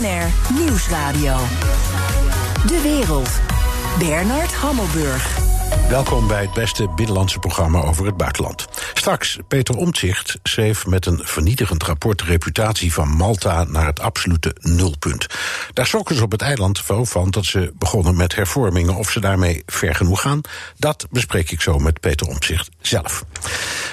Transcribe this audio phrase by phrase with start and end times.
[0.00, 1.36] BNR Nieuwsradio.
[2.66, 3.28] De wereld.
[3.98, 5.38] Bernard Hammelburg.
[5.88, 8.66] Welkom bij het beste binnenlandse programma over het buitenland.
[8.94, 14.56] Straks, Peter Omtzigt schreef met een vernietigend rapport de reputatie van Malta naar het absolute
[14.60, 15.26] nulpunt.
[15.72, 18.94] Daar schrokken ze op het eiland van dat ze begonnen met hervormingen.
[18.94, 20.40] Of ze daarmee ver genoeg gaan,
[20.76, 23.24] dat bespreek ik zo met Peter Omtzigt zelf.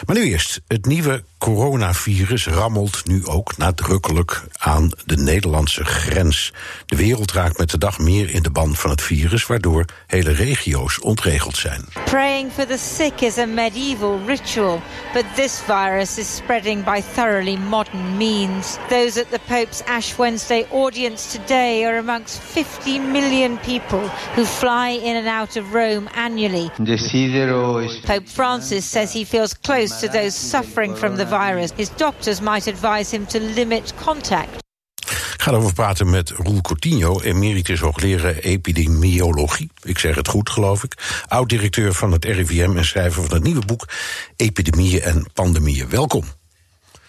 [0.05, 6.53] Maar nu eerst, het nieuwe coronavirus rammelt nu ook nadrukkelijk aan de Nederlandse grens.
[6.85, 10.31] De wereld raakt met de dag meer in de band van het virus, waardoor hele
[10.31, 11.85] regio's ontregeld zijn.
[12.05, 14.81] Praying for the sick is a medieval ritual,
[15.13, 18.77] but this virus is spreading by thoroughly modern means.
[18.89, 24.89] Those at the Pope's Ash Wednesday audience today are amongst 50 million people who fly
[25.03, 26.69] in and out of Rome annually.
[28.05, 31.71] Pope Francis says he feels close to those suffering from the virus.
[31.75, 34.61] His doctors might advise him to limit contact.
[35.33, 39.71] Ik ga erover praten met Roel Coutinho, emeritus hoogleraar epidemiologie.
[39.81, 41.23] Ik zeg het goed, geloof ik.
[41.27, 43.87] Oud-directeur van het RIVM en schrijver van het nieuwe boek
[44.35, 45.89] Epidemieën en Pandemieën.
[45.89, 46.23] Welkom.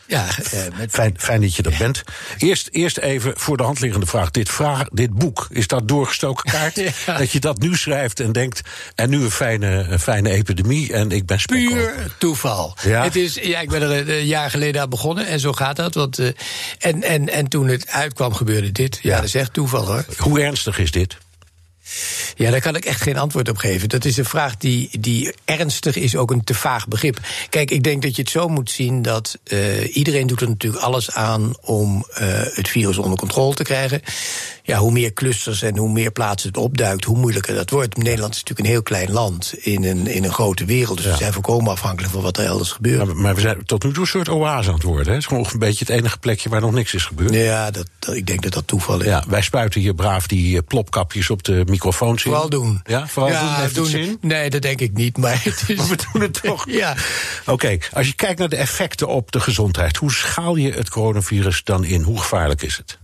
[0.06, 0.90] Ja, eh, met...
[0.90, 2.02] fijn, fijn dat je er bent.
[2.38, 4.30] Eerst, eerst even voor de hand liggende vraag.
[4.30, 6.74] Dit, vraag, dit boek, is dat doorgestoken kaart?
[7.06, 8.60] Dat je dat nu schrijft en denkt...
[8.94, 11.72] en nu een fijne, een fijne epidemie en ik ben spekkel.
[11.72, 12.76] Puur toeval.
[12.82, 13.02] Ja?
[13.02, 15.94] Het is, ja, ik ben er een jaar geleden aan begonnen en zo gaat dat.
[15.94, 16.30] Want, uh,
[16.78, 18.98] en, en, en toen het uitkwam gebeurde dit.
[19.02, 20.04] Ja, dat is echt toeval hoor.
[20.16, 21.16] Hoe ernstig is dit?
[22.36, 23.88] Ja, daar kan ik echt geen antwoord op geven.
[23.88, 27.18] Dat is een vraag die, die ernstig is, ook een te vaag begrip.
[27.50, 30.82] Kijk, ik denk dat je het zo moet zien dat uh, iedereen doet er natuurlijk
[30.82, 34.02] alles aan om uh, het virus onder controle te krijgen.
[34.66, 37.96] Ja, hoe meer clusters en hoe meer plaatsen het opduikt, hoe moeilijker dat wordt.
[37.96, 40.96] Nederland is natuurlijk een heel klein land in een, in een grote wereld.
[40.96, 41.12] Dus ja.
[41.12, 43.06] we zijn volkomen afhankelijk van wat er elders gebeurt.
[43.06, 45.06] Maar, maar we zijn tot nu toe een soort oase aan het worden.
[45.06, 45.12] Hè?
[45.12, 47.34] Het is gewoon een beetje het enige plekje waar nog niks is gebeurd.
[47.34, 49.06] Ja, dat, dat ik denk dat dat toeval is.
[49.06, 52.30] Ja, wij spuiten hier braaf die plopkapjes op de microfoons in.
[52.30, 52.80] Vooral doen.
[52.84, 53.60] Ja, vooral ja, doen.
[53.60, 53.86] Heeft doen.
[53.86, 54.18] zin?
[54.20, 55.16] Nee, dat denk ik niet.
[55.16, 55.76] Maar, het is...
[55.76, 56.64] maar we doen het toch.
[56.82, 56.90] ja.
[57.40, 60.90] Oké, okay, als je kijkt naar de effecten op de gezondheid, hoe schaal je het
[60.90, 62.02] coronavirus dan in?
[62.02, 63.02] Hoe gevaarlijk is het?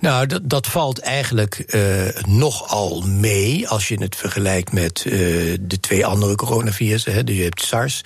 [0.00, 5.12] Nou, dat, dat valt eigenlijk uh, nogal mee als je het vergelijkt met uh,
[5.60, 7.12] de twee andere coronavirussen.
[7.12, 7.24] Hè.
[7.24, 8.04] Dus je hebt SARS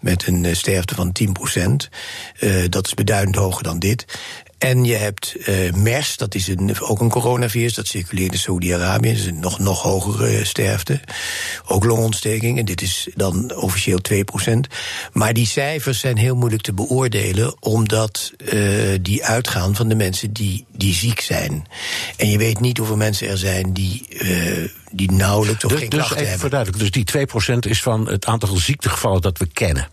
[0.00, 1.12] met een uh, sterfte van
[2.40, 2.68] 10%.
[2.68, 4.04] dat is beduidend hoger dan dit.
[4.60, 9.08] En je hebt uh, MERS, dat is een, ook een coronavirus, dat circuleert in Saudi-Arabië,
[9.08, 11.00] dat is een nog, nog hogere sterfte.
[11.66, 13.98] Ook longontsteking, en dit is dan officieel
[14.48, 14.52] 2%.
[15.12, 20.32] Maar die cijfers zijn heel moeilijk te beoordelen, omdat uh, die uitgaan van de mensen
[20.32, 21.66] die, die ziek zijn.
[22.16, 24.06] En je weet niet hoeveel mensen er zijn die.
[24.08, 26.78] Uh, die nauwelijks of dus, geen dus klachten even hebben.
[26.78, 27.04] Dus die
[27.54, 29.88] 2% is van het aantal ziektegevallen dat we kennen.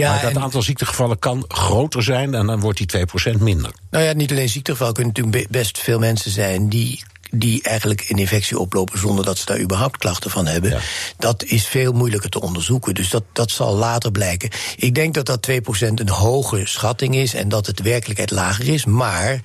[0.00, 3.70] Ja, maar dat aantal ziektegevallen kan groter zijn en dan wordt die 2% minder.
[3.90, 8.04] Nou ja, niet alleen ziektegevallen kunnen natuurlijk be- best veel mensen zijn die die eigenlijk
[8.08, 10.70] een infectie oplopen zonder dat ze daar überhaupt klachten van hebben.
[10.70, 10.78] Ja.
[11.18, 12.94] Dat is veel moeilijker te onderzoeken.
[12.94, 14.50] Dus dat, dat zal later blijken.
[14.76, 15.54] Ik denk dat dat 2%
[15.94, 18.84] een hoge schatting is en dat het werkelijkheid lager is.
[18.84, 19.40] Maar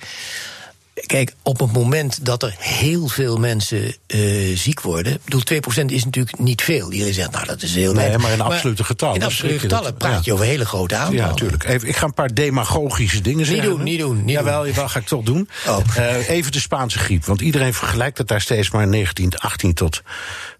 [1.06, 5.12] Kijk, op het moment dat er heel veel mensen uh, ziek worden.
[5.12, 5.42] Ik bedoel,
[5.84, 6.92] 2% is natuurlijk niet veel.
[6.92, 8.20] Iedereen zegt, nou, dat is heel Nee, weinig.
[8.22, 9.16] maar in absolute getallen.
[9.16, 11.20] In absolute getallen dat- praat je over hele grote aantallen.
[11.20, 11.64] Ja, natuurlijk.
[11.64, 13.68] Even, ik ga een paar demagogische dingen Niet zeggen.
[13.68, 14.68] doen, niet doen, niet Jawel, doen.
[14.70, 15.48] jawel, ga ik toch doen.
[15.68, 15.78] Oh.
[15.96, 17.24] Eh, even de Spaanse griep.
[17.24, 20.02] Want iedereen vergelijkt het daar steeds maar 1918 tot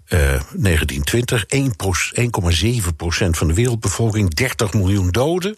[0.05, 0.19] eh
[0.53, 1.45] 1920.
[1.47, 5.57] 1 pros- 1,7 procent van de wereldbevolking, 30 miljoen doden.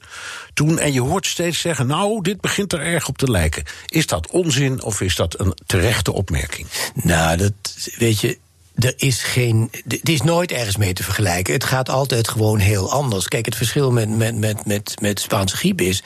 [0.54, 3.62] Toen, en je hoort steeds zeggen, nou, dit begint er erg op te lijken.
[3.86, 6.66] Is dat onzin of is dat een terechte opmerking?
[6.94, 7.52] Nou, dat
[7.98, 8.38] weet je.
[8.74, 9.70] Er is geen.
[9.88, 11.52] Het is nooit ergens mee te vergelijken.
[11.52, 13.28] Het gaat altijd gewoon heel anders.
[13.28, 16.02] Kijk, het verschil met, met, met, met, met Spaanse griep is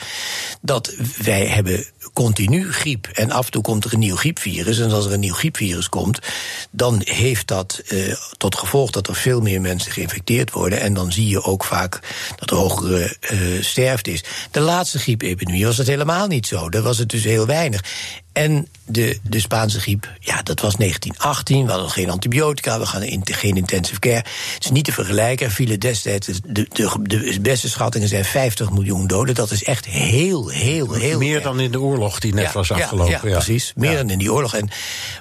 [0.61, 3.07] dat wij hebben continu griep.
[3.07, 4.79] En af en toe komt er een nieuw griepvirus.
[4.79, 6.19] En als er een nieuw griepvirus komt,
[6.71, 10.81] dan heeft dat uh, tot gevolg dat er veel meer mensen geïnfecteerd worden.
[10.81, 12.01] En dan zie je ook vaak
[12.37, 14.25] dat er hogere uh, sterfte is.
[14.51, 16.69] De laatste griepepidemie was dat helemaal niet zo.
[16.69, 17.83] Daar was het dus heel weinig.
[18.39, 21.65] En de, de Spaanse griep, ja, dat was 1918.
[21.65, 24.25] We hadden geen antibiotica, we gaan in, geen intensive care.
[24.55, 25.47] Het is niet te vergelijken.
[25.47, 29.35] Er vielen destijds, de, de, de beste schattingen zijn 50 miljoen doden.
[29.35, 31.19] Dat is echt heel, heel, heel.
[31.19, 31.45] Meer erg.
[31.45, 33.29] dan in de oorlog die net Ja, was ja, afgelopen.
[33.29, 33.73] Ja, precies.
[33.77, 34.55] Meer dan in die oorlog.
[34.55, 34.69] En,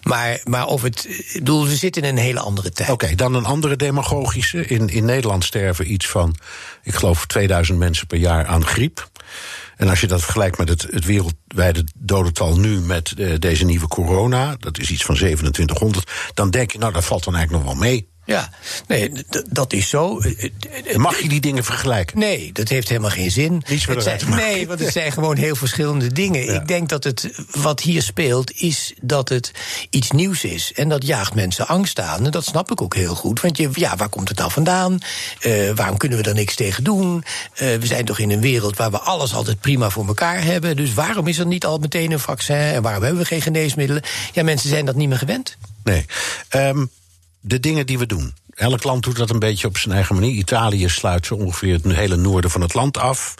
[0.03, 1.05] maar, maar of het.
[1.07, 2.89] Ik bedoel, we zitten in een hele andere tijd.
[2.89, 4.65] Oké, dan een andere demagogische.
[4.65, 6.35] In, in Nederland sterven iets van,
[6.83, 9.09] ik geloof, 2000 mensen per jaar aan griep.
[9.77, 13.87] En als je dat vergelijkt met het, het wereldwijde dodental nu met uh, deze nieuwe
[13.87, 17.73] corona, dat is iets van 2700, dan denk je, nou, dat valt dan eigenlijk nog
[17.73, 18.07] wel mee.
[18.27, 18.49] Ja,
[18.87, 19.11] nee,
[19.49, 20.21] dat is zo.
[20.95, 22.19] Mag je die dingen vergelijken?
[22.19, 23.63] Nee, dat heeft helemaal geen zin.
[23.65, 26.53] Het zijn, nee, want het zijn gewoon heel verschillende dingen.
[26.53, 29.51] Ik denk dat het wat hier speelt, is dat het
[29.89, 30.73] iets nieuws is.
[30.73, 32.25] En dat jaagt mensen angst aan.
[32.25, 33.41] En dat snap ik ook heel goed.
[33.41, 34.97] Want je, ja, waar komt het nou vandaan?
[35.41, 37.15] Uh, waarom kunnen we er niks tegen doen?
[37.15, 40.75] Uh, we zijn toch in een wereld waar we alles altijd prima voor elkaar hebben.
[40.75, 42.55] Dus waarom is er niet al meteen een vaccin?
[42.55, 44.03] En waarom hebben we geen geneesmiddelen?
[44.33, 45.57] Ja, mensen zijn dat niet meer gewend.
[45.83, 46.05] Nee.
[46.55, 46.89] Um,
[47.39, 48.33] de dingen die we doen.
[48.53, 50.31] Elk land doet dat een beetje op zijn eigen manier.
[50.31, 53.35] Italië sluit zo ongeveer het hele noorden van het land af.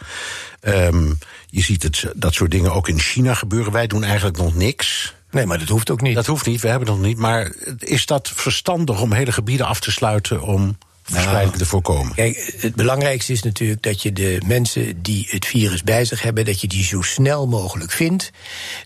[0.62, 3.72] Um, je ziet het, dat soort dingen ook in China gebeuren.
[3.72, 5.16] Wij doen eigenlijk nog niks.
[5.32, 6.16] Nee, maar dat hoeft ook niet.
[6.16, 7.18] Dat hoeft niet, we hebben het nog niet.
[7.18, 10.78] Maar is dat verstandig om hele gebieden af te sluiten om
[11.14, 12.16] verspreiding nou, te voorkomen?
[12.16, 16.46] Kijk, het belangrijkste is natuurlijk dat je de mensen die het virus bij zich hebben,
[16.46, 18.32] dat je die zo snel mogelijk vindt.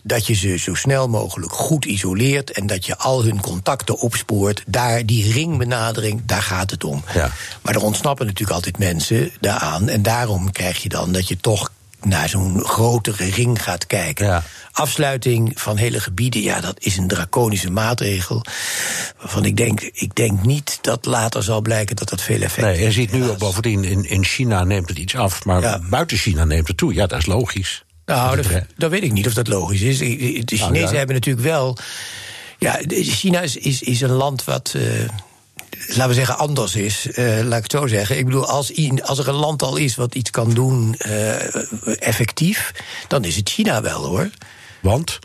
[0.02, 4.62] Dat je ze zo snel mogelijk goed isoleert en dat je al hun contacten opspoort.
[4.66, 7.04] Daar, die ringbenadering, daar gaat het om.
[7.14, 7.32] Ja.
[7.62, 9.88] Maar er ontsnappen natuurlijk altijd mensen daaraan.
[9.88, 11.71] En daarom krijg je dan dat je toch
[12.04, 14.26] naar zo'n grotere ring gaat kijken.
[14.26, 14.42] Ja.
[14.72, 18.44] Afsluiting van hele gebieden, ja, dat is een draconische maatregel.
[19.18, 22.78] Waarvan ik denk, ik denk niet dat later zal blijken dat dat veel effect heeft.
[22.78, 26.16] Nee, je ziet nu ook bovendien, in, in China neemt het iets af, maar buiten
[26.16, 26.94] China neemt het toe.
[26.94, 27.84] Ja, dat is logisch.
[28.06, 28.46] Nou, dat,
[28.76, 29.98] dat, weet ik niet of dat logisch is.
[29.98, 31.76] De nou, Chinezen hebben natuurlijk wel.
[32.58, 34.72] Ja, China is, is, is een land wat.
[34.76, 34.82] Uh,
[35.86, 37.06] laten we zeggen, anders is.
[37.06, 38.18] Uh, laat ik het zo zeggen.
[38.18, 38.72] Ik bedoel, als,
[39.02, 41.54] als er een land al is wat iets kan doen uh,
[42.02, 42.72] effectief,
[43.08, 44.30] dan is het China wel hoor.
[44.80, 45.18] Want?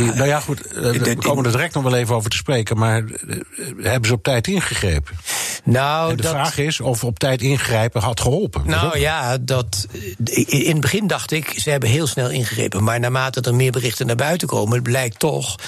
[0.00, 2.98] Nou ja, goed, eh, we komen er direct nog wel even over te spreken, maar
[2.98, 3.36] eh,
[3.78, 5.16] hebben ze op tijd ingegrepen?
[5.64, 8.62] Nou, en de vraag is of op tijd ingrijpen had geholpen.
[8.66, 9.86] Nou ja, dat,
[10.34, 12.84] in het begin dacht ik, ze hebben heel snel ingegrepen.
[12.84, 15.58] Maar naarmate er meer berichten naar buiten komen, blijkt toch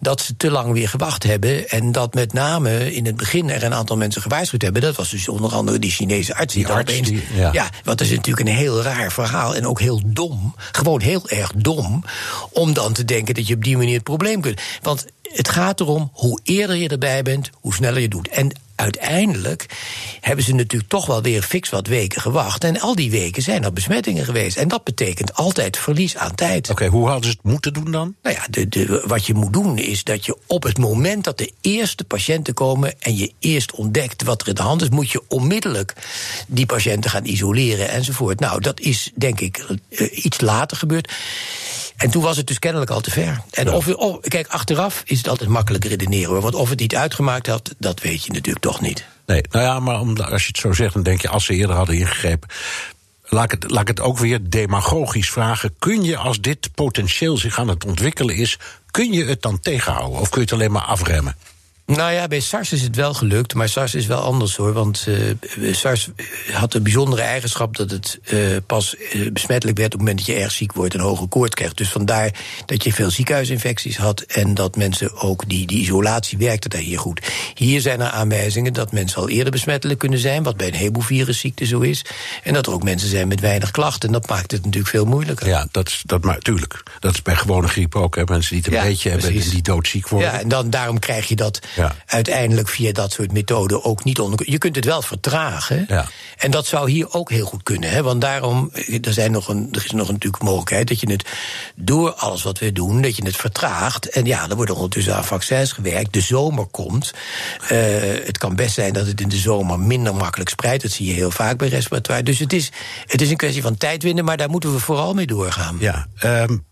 [0.00, 1.68] dat ze te lang weer gewacht hebben.
[1.68, 4.82] En dat met name in het begin er een aantal mensen gewaarschuwd hebben.
[4.82, 6.54] Dat was dus onder andere die Chinese arts.
[6.54, 7.52] Die, arts opeens, die, ja.
[7.52, 10.54] ja, wat is natuurlijk een heel raar verhaal en ook heel dom.
[10.72, 12.04] Gewoon heel erg dom.
[12.50, 14.60] Om dan te denken dat je op die manier het probleem kunt.
[14.82, 18.28] Want het gaat erom hoe eerder je erbij bent, hoe sneller je doet.
[18.28, 19.66] En uiteindelijk
[20.20, 22.64] hebben ze natuurlijk toch wel weer fix wat weken gewacht.
[22.64, 24.56] En al die weken zijn er besmettingen geweest.
[24.56, 26.70] En dat betekent altijd verlies aan tijd.
[26.70, 28.14] Oké, hoe hadden ze het moeten doen dan?
[28.22, 31.38] Nou ja, de, de, wat je moet doen is dat je op het moment dat
[31.38, 35.10] de eerste patiënten komen en je eerst ontdekt wat er in de hand is, moet
[35.10, 35.94] je onmiddellijk
[36.46, 38.40] die patiënten gaan isoleren enzovoort.
[38.40, 41.12] Nou, dat is denk ik uh, iets later gebeurd.
[41.96, 43.40] En toen was het dus kennelijk al te ver.
[43.50, 46.40] En of, oh, kijk, achteraf is het altijd makkelijk redeneren hoor.
[46.40, 49.04] Want of het niet uitgemaakt had, dat weet je natuurlijk toch niet.
[49.26, 51.76] Nee, nou ja, maar als je het zo zegt, dan denk je als ze eerder
[51.76, 52.48] hadden ingegrepen.
[53.24, 55.74] Laat ik, het, laat ik het ook weer demagogisch vragen.
[55.78, 58.58] Kun je, als dit potentieel zich aan het ontwikkelen is,
[58.90, 60.20] kun je het dan tegenhouden?
[60.20, 61.36] Of kun je het alleen maar afremmen?
[61.86, 64.72] Nou ja, bij SARS is het wel gelukt, maar SARS is wel anders hoor.
[64.72, 65.06] Want
[65.58, 66.08] uh, SARS
[66.52, 70.36] had de bijzondere eigenschap dat het uh, pas uh, besmettelijk werd op het moment dat
[70.36, 71.76] je erg ziek wordt en hoge koorts krijgt.
[71.76, 72.30] Dus vandaar
[72.66, 76.98] dat je veel ziekenhuisinfecties had en dat mensen ook die, die isolatie werkte daar hier
[76.98, 77.20] goed.
[77.54, 81.02] Hier zijn er aanwijzingen dat mensen al eerder besmettelijk kunnen zijn, wat bij een heleboel
[81.02, 82.04] virusziekten zo is.
[82.42, 84.08] En dat er ook mensen zijn met weinig klachten.
[84.08, 85.48] En dat maakt het natuurlijk veel moeilijker.
[85.48, 86.82] Ja, dat, is, dat maar tuurlijk.
[87.00, 88.16] Dat is bij gewone griep ook.
[88.16, 88.22] Hè.
[88.24, 90.30] Mensen die het een beetje hebben en die doodziek worden.
[90.30, 91.94] Ja, en dan, daarom krijg je dat ja.
[92.06, 94.50] uiteindelijk via dat soort methoden ook niet onder.
[94.50, 95.84] Je kunt het wel vertragen.
[95.88, 96.06] Ja.
[96.36, 97.90] En dat zou hier ook heel goed kunnen.
[97.90, 98.02] Hè?
[98.02, 98.70] Want daarom,
[99.02, 101.28] er, zijn nog een, er is nog natuurlijk mogelijkheid dat je het
[101.74, 104.08] door alles wat we doen, dat je het vertraagt.
[104.08, 106.12] En ja, er wordt ondertussen aan vaccins gewerkt.
[106.12, 107.12] De zomer komt.
[107.62, 107.68] Uh,
[108.24, 110.82] het kan best zijn dat het in de zomer minder makkelijk spreidt.
[110.82, 112.22] Dat zie je heel vaak bij respiratoire.
[112.22, 112.70] Dus het is,
[113.06, 115.76] het is een kwestie van tijd winnen, maar daar moeten we vooral mee doorgaan.
[115.80, 116.64] Ja, um,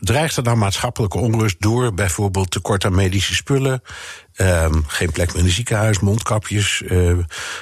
[0.00, 1.94] dreigt er dan maatschappelijke onrust door?
[1.94, 3.82] Bijvoorbeeld tekort aan medische spullen,
[4.36, 7.18] um, geen plek meer in het ziekenhuis, mondkapjes, uh,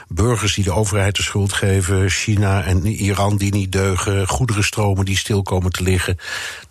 [0.08, 5.16] burgers die de overheid de schuld geven, China en Iran die niet deugen, goederenstromen die
[5.16, 6.16] stil komen te liggen.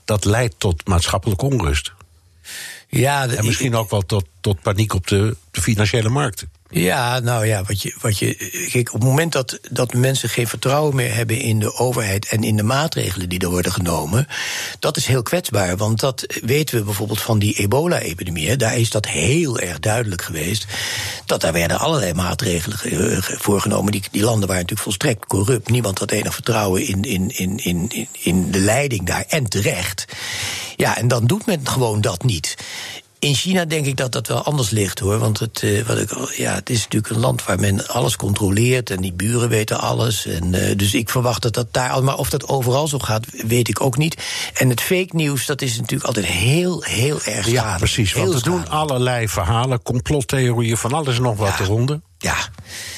[0.05, 1.93] Dat leidt tot maatschappelijke onrust.
[2.87, 6.51] Ja, en misschien ook wel tot, tot paniek op de, de financiële markten.
[6.71, 8.35] Ja, nou ja, wat je, wat je.
[8.71, 12.43] Kijk, op het moment dat, dat mensen geen vertrouwen meer hebben in de overheid en
[12.43, 14.27] in de maatregelen die er worden genomen,
[14.79, 15.77] dat is heel kwetsbaar.
[15.77, 18.55] Want dat weten we bijvoorbeeld van die ebola-epidemie.
[18.55, 20.65] Daar is dat heel erg duidelijk geweest.
[21.25, 22.77] Dat daar werden allerlei maatregelen
[23.23, 23.91] voorgenomen.
[23.91, 25.69] Die, die landen waren natuurlijk volstrekt corrupt.
[25.69, 29.25] Niemand had enig vertrouwen in, in, in, in, in de leiding daar.
[29.27, 30.05] En terecht.
[30.75, 32.55] Ja, en dan doet men gewoon dat niet.
[33.19, 35.19] In China denk ik dat dat wel anders ligt hoor.
[35.19, 38.89] Want het, uh, wat ik, ja, het is natuurlijk een land waar men alles controleert
[38.89, 40.25] en die buren weten alles.
[40.25, 42.03] En, uh, dus ik verwacht dat dat daar.
[42.03, 44.23] Maar of dat overal zo gaat, weet ik ook niet.
[44.53, 48.13] En het fake nieuws, dat is natuurlijk altijd heel, heel erg Ja, precies.
[48.13, 51.63] Want er doen allerlei verhalen, complottheorieën, van alles nog wat ja.
[51.63, 52.01] eronder.
[52.21, 52.35] Ja,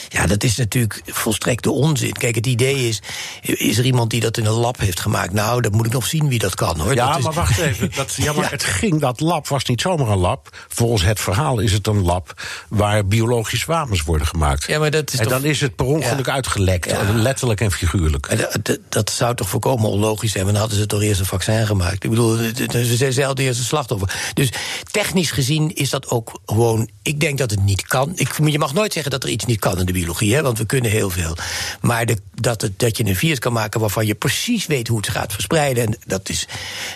[0.09, 2.11] ja, dat is natuurlijk volstrekte onzin.
[2.11, 3.01] Kijk, het idee is,
[3.41, 5.33] is er iemand die dat in een lab heeft gemaakt?
[5.33, 6.95] Nou, dan moet ik nog zien wie dat kan, hoor.
[6.95, 7.91] Ja, dat maar wacht even.
[7.95, 10.57] Dat, ja, maar het ging, dat lab was niet zomaar een lab.
[10.67, 14.63] Volgens het verhaal is het een lab waar biologische wapens worden gemaakt.
[14.67, 15.33] Ja, maar dat is en toch...
[15.33, 18.49] dan is het per ongeluk uitgelekt, letterlijk en figuurlijk.
[18.63, 21.65] Dat, dat, zou toch voorkomen onlogisch zijn, want dan hadden ze toch eerst een vaccin
[21.65, 22.03] gemaakt.
[22.03, 22.37] Ik bedoel,
[22.71, 24.31] ze zijn zelf de eerste slachtoffer.
[24.33, 24.49] Dus
[24.91, 26.89] technisch gezien is dat ook gewoon.
[27.01, 28.11] Ik denk dat het niet kan.
[28.15, 30.57] Ik, je mag nooit zeggen dat er iets niet kan in de biologie, hè, want
[30.57, 31.37] we kunnen heel veel.
[31.81, 34.97] Maar de, dat, het, dat je een virus kan maken waarvan je precies weet hoe
[34.97, 36.47] het gaat verspreiden, en dat is,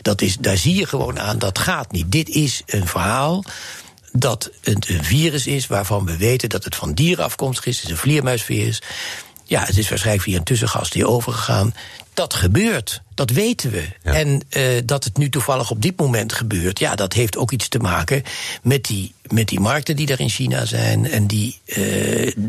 [0.01, 2.11] dat is, daar zie je gewoon aan, dat gaat niet.
[2.11, 3.43] Dit is een verhaal
[4.11, 7.75] dat een virus is waarvan we weten dat het van dieren afkomstig is.
[7.75, 8.81] Het is een vleermuisvirus.
[9.45, 11.73] Ja, het is waarschijnlijk via een tussengast hier overgegaan.
[12.13, 13.87] Dat gebeurt, dat weten we.
[14.03, 17.67] En uh, dat het nu toevallig op dit moment gebeurt, ja, dat heeft ook iets
[17.67, 18.23] te maken
[18.63, 21.11] met die, met die markten die er in China zijn.
[21.11, 21.75] En die, uh,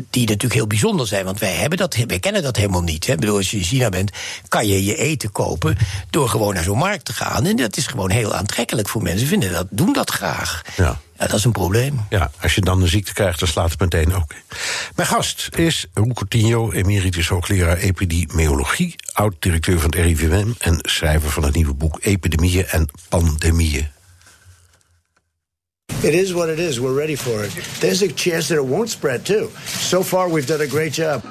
[0.09, 1.25] die natuurlijk heel bijzonder zijn.
[1.25, 3.05] Want wij, hebben dat, wij kennen dat helemaal niet.
[3.05, 3.13] Hè.
[3.13, 4.11] Ik bedoel, als je in China bent,
[4.47, 5.77] kan je je eten kopen
[6.09, 7.45] door gewoon naar zo'n markt te gaan.
[7.45, 9.27] En dat is gewoon heel aantrekkelijk voor mensen.
[9.27, 10.61] Vinden dat, doen dat graag.
[10.75, 10.99] Ja.
[11.19, 11.99] Ja, dat is een probleem.
[12.09, 14.31] Ja, als je dan een ziekte krijgt, dan slaat het meteen ook.
[14.95, 21.43] Mijn gast is Roel Coutinho, emeritus hoogleraar epidemiologie, oud-directeur van het RIVM en schrijver van
[21.43, 23.87] het nieuwe boek Epidemieën en Pandemieën.
[26.01, 26.77] It is what it is.
[26.79, 27.51] We're ready for it.
[27.79, 29.49] There's a chance that it won't spread too.
[29.79, 31.21] So far, we've done a great job.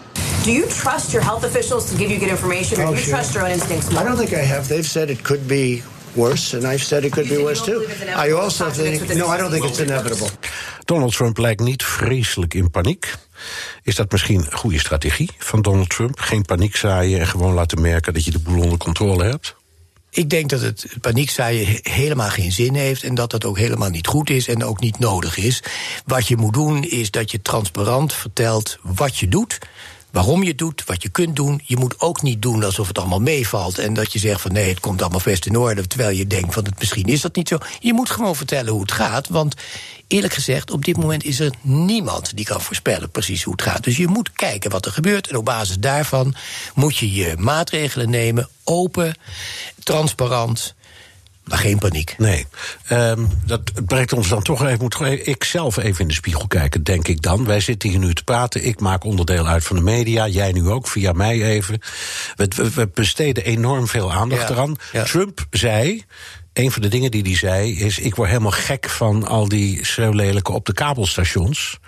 [0.44, 3.02] Do you trust your health officials to give you good information, or Oh, do you
[3.04, 3.14] sure.
[3.14, 4.02] trust your own instincts more?
[4.02, 4.66] I don't think I have.
[4.68, 5.82] They've said it could be
[6.16, 7.80] worse, and I've said it could be worse too.
[7.80, 8.40] I inevitable?
[8.42, 10.28] also think no, I don't think it's inevitable.
[10.84, 13.14] Donald Trump lijkt niet vreselijk in paniek.
[13.82, 16.20] Is dat misschien een goede strategie van Donald Trump?
[16.20, 19.54] Geen paniek zaaien en gewoon laten merken dat je de boel onder controle hebt?
[20.10, 23.90] Ik denk dat het paniekzaaien he- helemaal geen zin heeft en dat dat ook helemaal
[23.90, 25.62] niet goed is en ook niet nodig is.
[26.06, 29.58] Wat je moet doen is dat je transparant vertelt wat je doet.
[30.16, 31.60] Waarom je doet, wat je kunt doen.
[31.64, 33.78] Je moet ook niet doen alsof het allemaal meevalt.
[33.78, 35.86] En dat je zegt van nee, het komt allemaal best in orde.
[35.86, 37.58] Terwijl je denkt van het, misschien is dat niet zo.
[37.80, 39.28] Je moet gewoon vertellen hoe het gaat.
[39.28, 39.54] Want
[40.06, 43.84] eerlijk gezegd, op dit moment is er niemand die kan voorspellen precies hoe het gaat.
[43.84, 45.28] Dus je moet kijken wat er gebeurt.
[45.28, 46.34] En op basis daarvan
[46.74, 48.48] moet je je maatregelen nemen.
[48.64, 49.14] Open,
[49.82, 50.74] transparant,
[51.48, 52.14] geen paniek.
[52.18, 52.46] Nee.
[52.86, 54.78] Ehm, dat brengt ons dan toch even.
[54.80, 57.44] Moet ik zelf even in de spiegel kijken, denk ik dan.
[57.44, 58.64] Wij zitten hier nu te praten.
[58.64, 60.28] Ik maak onderdeel uit van de media.
[60.28, 61.80] Jij nu ook, via mij even.
[62.36, 64.76] We, we- we besteden enorm veel aandacht Ja, eraan.
[64.92, 65.02] ja.
[65.02, 66.04] Trump zei.
[66.56, 69.84] Een van de dingen die hij zei is: Ik word helemaal gek van al die
[69.84, 71.78] schreeuwlelijke op de kabelstations.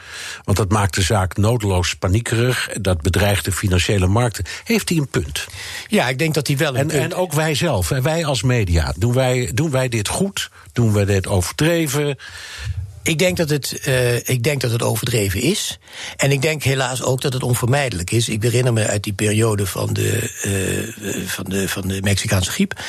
[0.44, 2.68] Want dat maakt de zaak nodeloos paniekerig.
[2.80, 4.44] Dat bedreigt de financiële markten.
[4.64, 5.46] Heeft hij een punt?
[5.86, 7.02] Ja, ik denk dat hij wel een En, punt...
[7.02, 8.94] en ook wij zelf, hè, wij als media.
[8.96, 10.50] Doen wij, doen wij dit goed?
[10.72, 12.18] Doen wij dit overdreven?
[13.02, 15.78] Ik denk, dat het, eh, ik denk dat het overdreven is.
[16.16, 18.28] En ik denk helaas ook dat het onvermijdelijk is.
[18.28, 22.80] Ik herinner me uit die periode van de, eh, van de, van de Mexicaanse griep.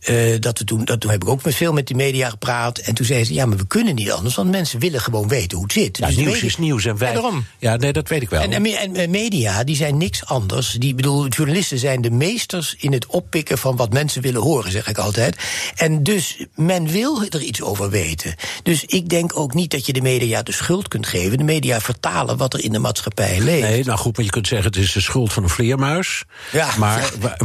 [0.00, 2.78] eh, dat we toen, dat, toen heb ik ook met veel met de media gepraat.
[2.78, 4.34] En toen zeiden ze: ja, maar we kunnen niet anders.
[4.34, 5.98] Want mensen willen gewoon weten hoe het zit.
[5.98, 6.84] Ja, Dus nieuws is nieuws.
[6.84, 7.12] En wij,
[7.58, 8.42] Ja, nee, dat weet ik wel.
[8.42, 10.70] En, en, en, media, die zijn niks anders.
[10.70, 14.88] Die, bedoel, journalisten zijn de meesters in het oppikken van wat mensen willen horen, zeg
[14.88, 15.36] ik altijd.
[15.74, 18.34] En dus, men wil er iets over weten.
[18.62, 21.38] Dus ik denk ook niet dat je de media de schuld kunt geven.
[21.38, 23.68] De media vertalen wat er in de maatschappij leeft.
[23.68, 26.24] Nee, nou goed, maar je kunt zeggen het is de schuld van een vleermuis.
[26.52, 26.68] Ja.
[26.78, 27.36] Maar, wa-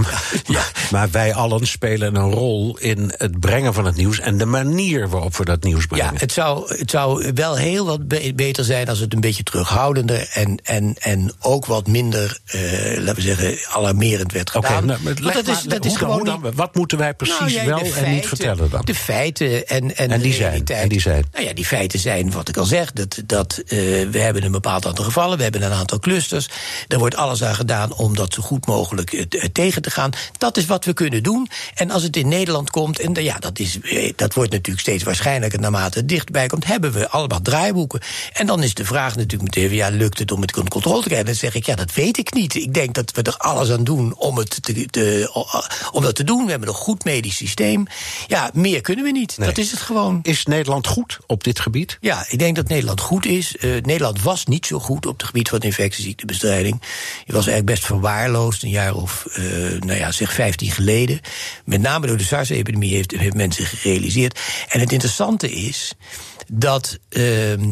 [0.92, 5.10] maar wij allen spelen een rol in het brengen van het nieuws en de manier
[5.10, 6.06] waarop we dat nieuws brengen.
[6.14, 9.44] Ja, het zou, het zou wel heel wat be- beter zijn als het een beetje
[9.44, 12.62] terughoudender en, en, en ook wat minder, eh,
[12.98, 14.86] laten we zeggen, alarmerend werd Oké, gedaan.
[14.86, 16.42] nou, maar Want leg dat is, is hoe- gewoon hoe dan?
[16.44, 18.82] niet- Wat moeten wij precies Nou ja, wel en niet vertellen dan?
[18.86, 20.82] De feiten en, en, En de die zijn, realiteit.
[20.84, 21.26] en die zijn.
[21.32, 23.78] Nou ja, die feiten zijn, wat ik al zeg, dat, dat eh,
[24.10, 26.48] we hebben een bepaald aantal gevallen, we hebben een aantal clusters.
[26.88, 30.12] Er wordt alles aan gedaan om dat zo goed mogelijk eh, t- tegen te gaan.
[30.38, 31.48] Dat is wat we kunnen doen.
[31.76, 34.80] En als het in Nederland komt, en eh, ja, dat, is, eh, dat wordt natuurlijk
[34.82, 38.00] steeds waarschijnlijker naarmate het dichtbij komt, hebben we allemaal draaiboeken.
[38.34, 41.06] En dan is de vraag natuurlijk meteen, ja, lukt het om het onder controle te
[41.08, 41.26] krijgen?
[41.28, 42.56] Dan zeg ik, ja, dat weet ik niet.
[42.56, 46.24] Ik denk dat we er alles aan doen om, het te, te- om dat te
[46.24, 46.44] doen.
[46.46, 47.86] We hebben een goed medisch systeem.
[48.28, 49.38] Ja, meer kunnen we niet.
[49.38, 49.48] Nee.
[49.48, 50.20] Dat is het gewoon.
[50.24, 51.91] Is Nederland goed op dit gebied?
[52.00, 53.58] Ja, ik denk dat Nederland goed is.
[53.58, 56.82] Eh, Nederland was niet zo goed op het gebied van infectieziektebestrijding.
[57.26, 59.44] Het was eigenlijk best verwaarloosd, een jaar of, eh,
[59.80, 61.20] nou ja, zeg 15 geleden.
[61.66, 64.40] Met name door de SARS-epidemie heeft, heeft men zich gerealiseerd.
[64.70, 65.94] En het interessante is
[66.48, 67.00] dat.
[67.10, 67.72] ehm,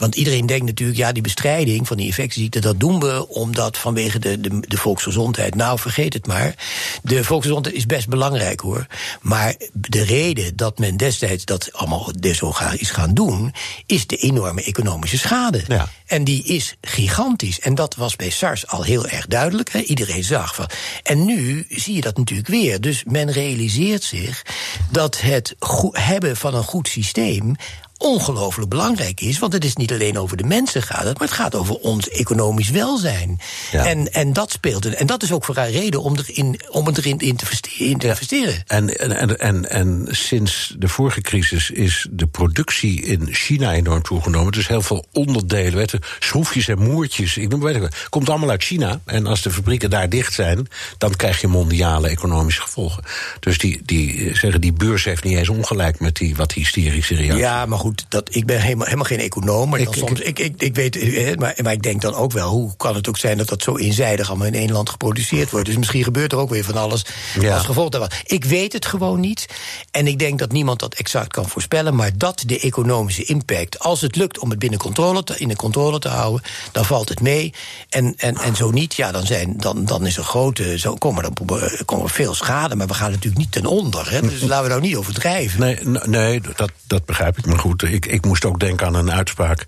[0.00, 4.18] Want iedereen denkt natuurlijk, ja, die bestrijding van die infectieziekten, dat doen we omdat vanwege
[4.18, 5.54] de, de, de volksgezondheid.
[5.54, 6.54] Nou, vergeet het maar.
[7.02, 8.86] De volksgezondheid is best belangrijk hoor.
[9.20, 13.54] Maar de reden dat men destijds dat allemaal zo is gaan doen,
[13.86, 15.62] is de enorme economische schade.
[15.66, 15.88] Ja.
[16.06, 17.60] En die is gigantisch.
[17.60, 19.72] En dat was bij SARS al heel erg duidelijk.
[19.72, 19.80] Hè?
[19.80, 20.66] Iedereen zag van.
[21.02, 22.80] En nu zie je dat natuurlijk weer.
[22.80, 24.42] Dus men realiseert zich
[24.90, 25.54] dat het
[25.92, 27.56] hebben van een goed systeem
[28.00, 29.38] ongelooflijk belangrijk is.
[29.38, 32.08] Want het is niet alleen over de mensen gaat het, maar het gaat over ons
[32.08, 33.40] economisch welzijn.
[33.72, 33.84] Ja.
[33.86, 34.94] En, en dat speelt.
[34.94, 37.86] En dat is ook voor haar reden om, erin, om het erin in te investeren.
[37.86, 38.62] In te investeren.
[38.66, 44.02] En, en, en, en, en sinds de vorige crisis is de productie in China enorm
[44.02, 44.52] toegenomen.
[44.52, 47.36] Dus heel veel onderdelen, weet je, schroefjes en moertjes.
[47.36, 49.00] Ik noem, weet ik, komt allemaal uit China.
[49.04, 53.02] En als de fabrieken daar dicht zijn, dan krijg je mondiale economische gevolgen.
[53.40, 57.38] Dus die, die, zeggen, die beurs heeft niet eens ongelijk met die wat hysterische reactie.
[57.38, 59.68] Ja, maar goed dat, ik ben helemaal, helemaal geen econoom.
[59.68, 62.48] Maar ik, soms, ik, ik, ik weet, eh, maar, maar ik denk dan ook wel,
[62.48, 65.66] hoe kan het ook zijn dat dat zo eenzijdig allemaal in één land geproduceerd wordt?
[65.66, 67.04] Dus misschien gebeurt er ook weer van alles
[67.40, 67.54] Ja.
[67.54, 68.10] als gevolg daarvan.
[68.24, 69.46] Ik weet het gewoon niet.
[69.90, 71.94] En ik denk dat niemand dat exact kan voorspellen.
[71.96, 75.56] Maar dat de economische impact, als het lukt om het binnen controle te, in de
[75.56, 76.42] controle te houden,
[76.72, 77.54] dan valt het mee.
[77.88, 81.24] En, en, en zo niet, ja, dan, zijn, dan, dan is er grote, zo komen
[81.24, 82.74] er, komen er veel schade.
[82.76, 84.10] Maar we gaan natuurlijk niet ten onder.
[84.10, 84.20] Hè?
[84.20, 85.60] Dus laten we nou niet overdrijven.
[85.60, 87.46] Nee, nee dat, dat begrijp ik.
[87.46, 89.66] Maar goed, ik, ik moest ook denken aan een uitspraak.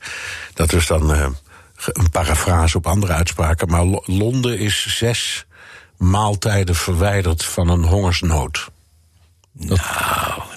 [0.55, 1.27] Dat is dan eh,
[1.87, 3.69] een parafrase op andere uitspraken.
[3.69, 5.47] Maar Lo- Londen is zes
[5.97, 8.69] maaltijden verwijderd van een hongersnood.
[9.53, 9.81] Dat-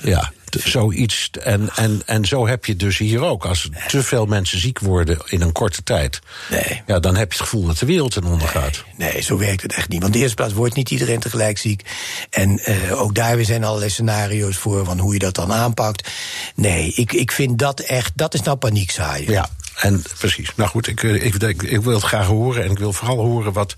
[0.02, 0.32] ja,
[0.64, 1.30] zoiets.
[1.44, 3.46] En, en, en zo heb je dus hier ook.
[3.46, 6.20] Als te veel mensen ziek worden in een korte tijd.
[6.50, 6.82] Nee.
[6.86, 8.84] Ja, dan heb je het gevoel dat de wereld ten onder gaat.
[8.98, 10.02] Nee, zo werkt het echt niet.
[10.02, 11.82] Want in de eerste plaats wordt niet iedereen tegelijk ziek.
[12.30, 16.10] En eh, ook daar weer zijn allerlei scenario's voor van hoe je dat dan aanpakt.
[16.56, 19.32] Nee, ik, ik vind dat echt, dat is nou paniekzaaien.
[19.32, 20.52] Ja, en precies.
[20.56, 22.64] Nou goed, ik, eh, ik, ik, ik wil het graag horen.
[22.64, 23.76] En ik wil vooral horen wat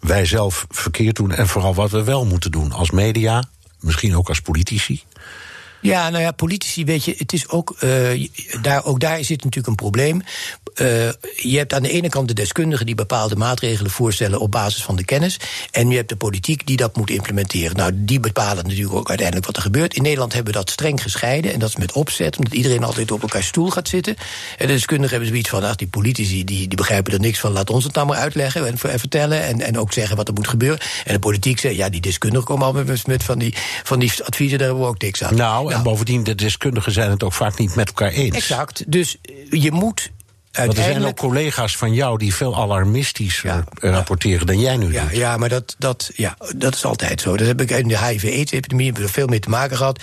[0.00, 1.32] wij zelf verkeerd doen.
[1.32, 3.44] En vooral wat we wel moeten doen als media.
[3.80, 5.02] Misschien ook als politici.
[5.80, 8.28] Ja, nou ja, politici, weet je, het is ook, eh,
[8.62, 10.22] daar, ook daar zit natuurlijk een probleem.
[10.74, 10.86] Eh,
[11.36, 14.96] je hebt aan de ene kant de deskundigen die bepaalde maatregelen voorstellen op basis van
[14.96, 15.40] de kennis.
[15.70, 17.76] En je hebt de politiek die dat moet implementeren.
[17.76, 19.94] Nou, die bepalen natuurlijk ook uiteindelijk wat er gebeurt.
[19.94, 21.52] In Nederland hebben we dat streng gescheiden.
[21.52, 24.16] En dat is met opzet, omdat iedereen altijd op elkaar stoel gaat zitten.
[24.58, 27.52] En de deskundigen hebben zoiets van, ach, die politici die, die begrijpen er niks van.
[27.52, 29.42] Laat ons het nou maar uitleggen en, en vertellen.
[29.42, 30.78] En, en ook zeggen wat er moet gebeuren.
[31.04, 34.12] En de politiek zegt, ja, die deskundigen komen al met, met van, die, van die
[34.24, 35.34] adviezen, daar hebben we ook niks aan.
[35.34, 38.36] Nou, en bovendien, de deskundigen zijn het ook vaak niet met elkaar eens.
[38.36, 38.92] Exact.
[38.92, 40.10] Dus eh, je moet
[40.52, 44.76] Want er zijn ook collega's van jou die veel alarmistischer Ja, eh, rapporteren dan jij
[44.76, 45.16] nu Ja, doet.
[45.16, 47.36] ja, maar dat, dat, ja, dat is altijd zo.
[47.36, 50.00] Dat heb ik in de HIV-AIDS-epidemie hebben we er veel mee te maken gehad.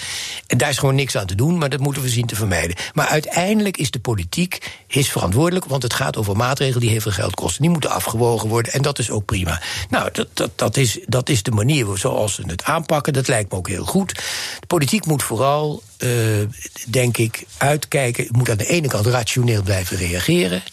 [0.47, 2.75] En daar is gewoon niks aan te doen, maar dat moeten we zien te vermijden.
[2.93, 7.11] Maar uiteindelijk is de politiek is verantwoordelijk, want het gaat over maatregelen die heel veel
[7.11, 7.61] geld kosten.
[7.61, 9.61] Die moeten afgewogen worden en dat is ook prima.
[9.89, 13.13] Nou, dat, dat, dat, is, dat is de manier zoals ze het aanpakken.
[13.13, 14.15] Dat lijkt me ook heel goed.
[14.59, 16.47] De politiek moet vooral, eh,
[16.87, 18.27] denk ik, uitkijken.
[18.31, 20.63] Moet aan de ene kant rationeel blijven reageren,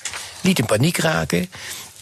[0.40, 1.50] niet in paniek raken.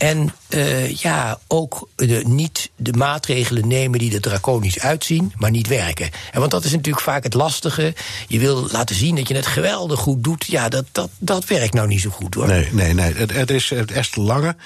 [0.01, 5.67] En eh, ja, ook de, niet de maatregelen nemen die er draconisch uitzien, maar niet
[5.67, 6.11] werken.
[6.33, 7.95] En want dat is natuurlijk vaak het lastige.
[8.29, 10.47] Je wil laten zien dat je het geweldig goed doet.
[10.47, 12.47] Ja, dat, dat, dat werkt nou niet zo goed hoor.
[12.47, 13.15] Nee, nee, nee.
[13.15, 14.57] Het, het is het Esther Lange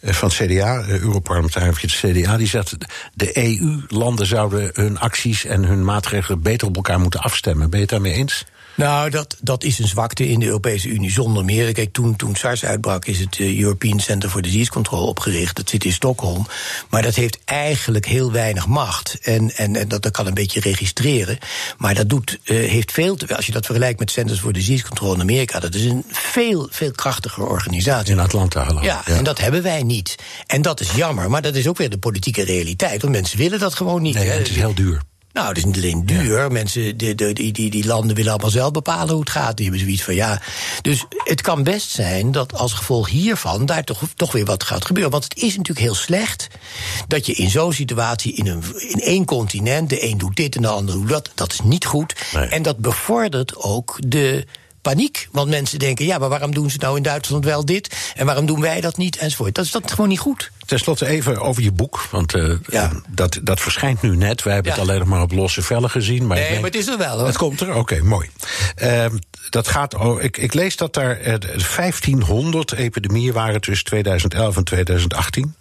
[0.00, 2.76] eh, van het CDA, eh, Europarlementariër van het CDA, die zegt:
[3.14, 7.70] de EU-landen zouden hun acties en hun maatregelen beter op elkaar moeten afstemmen.
[7.70, 8.44] Ben je het daarmee eens?
[8.76, 11.72] Nou, dat, dat is een zwakte in de Europese Unie zonder meer.
[11.72, 15.56] Kijk, toen, toen SARS uitbrak is het eh, European Center for Disease Control opgericht.
[15.56, 16.46] Dat zit in Stockholm.
[16.90, 19.18] Maar dat heeft eigenlijk heel weinig macht.
[19.22, 21.38] En, en, en dat, dat kan een beetje registreren.
[21.78, 24.84] Maar dat doet, eh, heeft veel te, Als je dat vergelijkt met Centers for Disease
[24.84, 28.12] Control in Amerika, dat is een veel, veel krachtiger organisatie.
[28.12, 28.86] In Atlanta, geloof ik.
[28.86, 30.14] Ja, en dat hebben wij niet.
[30.46, 33.02] En dat is jammer, maar dat is ook weer de politieke realiteit.
[33.02, 34.14] Want mensen willen dat gewoon niet.
[34.14, 34.36] Nee, hè.
[34.38, 35.00] het is heel duur.
[35.36, 36.52] Nou, het is niet alleen duur.
[36.52, 39.56] Mensen, de, de, die, die, die landen willen allemaal zelf bepalen hoe het gaat.
[39.56, 40.40] Die hebben zoiets van ja.
[40.82, 44.84] Dus het kan best zijn dat als gevolg hiervan daar toch, toch weer wat gaat
[44.84, 45.12] gebeuren.
[45.12, 46.48] Want het is natuurlijk heel slecht
[47.08, 50.62] dat je in zo'n situatie in, een, in één continent, de een doet dit en
[50.62, 51.30] de ander doet dat.
[51.34, 52.14] Dat is niet goed.
[52.32, 52.48] Nee.
[52.48, 54.46] En dat bevordert ook de
[54.92, 55.28] paniek.
[55.32, 57.96] Want mensen denken, ja, maar waarom doen ze nou in Duitsland wel dit?
[58.14, 59.16] En waarom doen wij dat niet?
[59.16, 59.54] Enzovoort.
[59.54, 60.50] Dat is dat gewoon niet goed.
[60.66, 62.92] Ten slotte even over je boek, want eh, Ja.
[63.08, 64.42] dat, dat verschijnt nu net.
[64.42, 64.78] Wij hebben Ja.
[64.78, 66.26] het alleen nog maar op losse vellen gezien.
[66.26, 67.26] Maar Nee, denk- maar het is er wel hoor.
[67.26, 68.30] Het komt er, oké, mooi.
[68.74, 69.16] Ehm,
[69.50, 71.34] dat gaat, oh, ik, ik lees dat daar eh,
[71.76, 75.54] 1500 epidemieën waren tussen 2011 en 2018.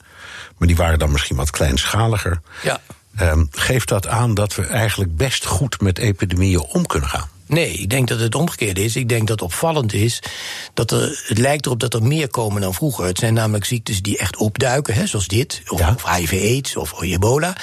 [0.57, 2.41] Maar die waren dan misschien wat kleinschaliger.
[2.63, 2.79] Ja.
[3.15, 7.29] Ehm, geeft dat aan dat we eigenlijk best goed met epidemieën om kunnen gaan?
[7.47, 8.95] Nee, ik denk dat het omgekeerd is.
[8.95, 10.19] Ik denk dat opvallend is
[10.73, 13.05] dat er, het lijkt erop dat er meer komen dan vroeger.
[13.05, 15.93] Het zijn namelijk ziektes die echt opduiken, hè, zoals dit, of, Ja.
[15.95, 17.55] of HIV-AIDS of ebola.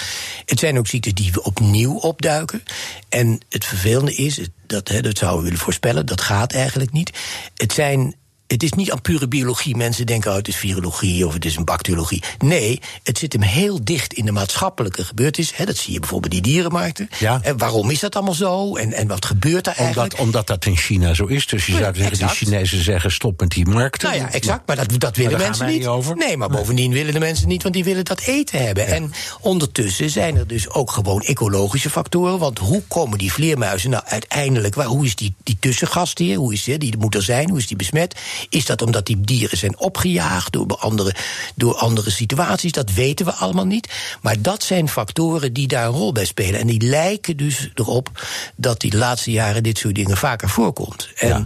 [0.45, 2.62] Het zijn ook ziektes die opnieuw opduiken.
[3.09, 7.11] En het vervelende is, dat, hè, dat zouden we willen voorspellen, dat gaat eigenlijk niet.
[7.57, 8.14] Het zijn.
[8.52, 9.76] Het is niet aan pure biologie.
[9.76, 12.22] Mensen denken, oh, het is virologie of het is een bacteriologie.
[12.38, 15.56] Nee, het zit hem heel dicht in de maatschappelijke gebeurtenissen.
[15.56, 17.08] Hè, dat zie je bijvoorbeeld in die dierenmarkten.
[17.18, 17.40] Ja.
[17.42, 18.76] En waarom is dat allemaal zo?
[18.76, 20.18] En, en wat gebeurt daar eigenlijk?
[20.18, 21.46] Omdat, dat in China zo is.
[21.46, 22.28] Dus je zou zeggen, die.
[22.28, 24.08] Chinezen zeggen stop met die markten.
[24.08, 24.66] Nou ja, exact.
[24.66, 26.16] Maar dat, dat willen mensen niet over.
[26.16, 28.86] Nee, maar bovendien willen de mensen niet, want die willen dat eten hebben.
[28.86, 32.38] En ondertussen zijn er dus ook gewoon ecologische factoren.
[32.38, 34.74] Want hoe komen die vleermuizen nou uiteindelijk...
[34.74, 36.36] Waar, hoe is die, die tussengast hier?
[36.36, 37.48] Hoe is die, die moet er zijn?
[37.48, 38.14] Hoe is die besmet?
[38.48, 41.14] Is dat omdat die dieren zijn opgejaagd door andere,
[41.55, 42.72] door andere situaties?
[42.72, 43.88] Dat weten we allemaal niet.
[44.20, 46.61] Maar dat zijn factoren die daar een rol bij spelen.
[46.61, 48.26] En die lijken dus erop
[48.57, 51.09] dat die de laatste jaren dit soort dingen vaker voorkomt.
[51.16, 51.44] En Ja.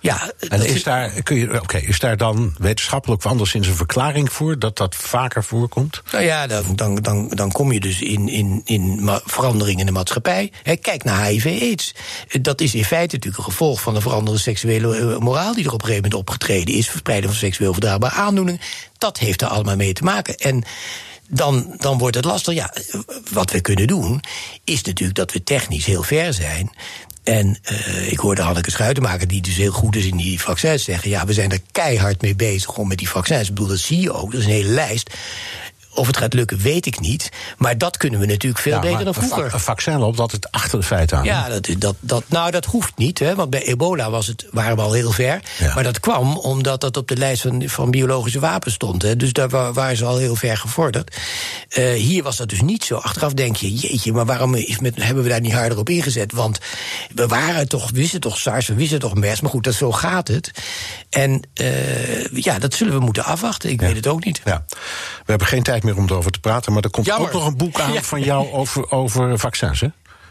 [0.00, 4.32] ja, En is daar, kun je, oké, is daar dan wetenschappelijk of anderszins een verklaring
[4.32, 6.02] voor dat dat vaker voorkomt?
[6.12, 9.86] Nou ja, dan, dan, dan, dan kom je dus in, in, in ma- verandering in
[9.86, 10.52] de maatschappij.
[10.80, 11.94] Kijk naar HIV-AIDS.
[12.40, 15.54] Dat is in feite natuurlijk een gevolg van een veranderde seksuele eh, moraal...
[15.54, 16.88] die er op een gegeven moment opgetreden is.
[16.88, 18.60] Verspreiding van seksueel verdraagbare aandoeningen.
[18.98, 20.36] Dat heeft er allemaal mee te maken.
[20.36, 20.64] En
[21.28, 22.54] dan, dan wordt het lastig.
[22.54, 22.74] Ja,
[23.30, 24.20] wat we kunnen doen,
[24.64, 26.70] is natuurlijk dat we technisch heel ver zijn...
[27.28, 31.10] En eh, ik hoorde Hanneke Schuitenmaker, die dus heel goed is in die vaccins, zeggen:
[31.10, 33.48] ja, we zijn er keihard mee bezig om met die vaccins.
[33.48, 34.32] Ik bedoel, dat zie je ook.
[34.32, 35.10] Dat is een hele lijst.
[35.98, 37.28] Of het gaat lukken, weet ik niet.
[37.56, 39.54] Maar dat kunnen we natuurlijk veel Ja, beter dan vroeger.
[39.54, 41.24] Een vaccin loopt altijd achter de feiten aan.
[41.24, 43.18] Ja, dat, dat, dat, nou, dat hoeft niet.
[43.18, 45.40] Hè, want bij ebola was het, waren we al heel ver.
[45.58, 45.74] Ja.
[45.74, 49.02] Maar dat kwam omdat dat op de lijst van, van biologische wapens stond.
[49.02, 51.16] Hè, dus daar wa- waren ze al heel ver gevorderd.
[51.68, 52.96] Eh, hier was dat dus niet zo.
[52.96, 56.32] Achteraf denk je, jeetje, maar waarom is met, hebben we daar niet harder op ingezet?
[56.32, 56.58] Want
[57.14, 59.40] we waren toch, wisten toch SARS, we wisten toch MERS.
[59.40, 60.50] Maar goed, dat, zo gaat het.
[61.10, 63.70] En eh, ja, dat zullen we moeten afwachten.
[63.70, 64.40] Ik weet het ook niet.
[64.44, 64.64] Ja.
[64.68, 67.26] We hebben geen tijd meer om erover te praten, maar er komt Jammer.
[67.26, 68.02] ook nog een boek aan Ja.
[68.02, 69.88] van jou over, over vaccins, hè?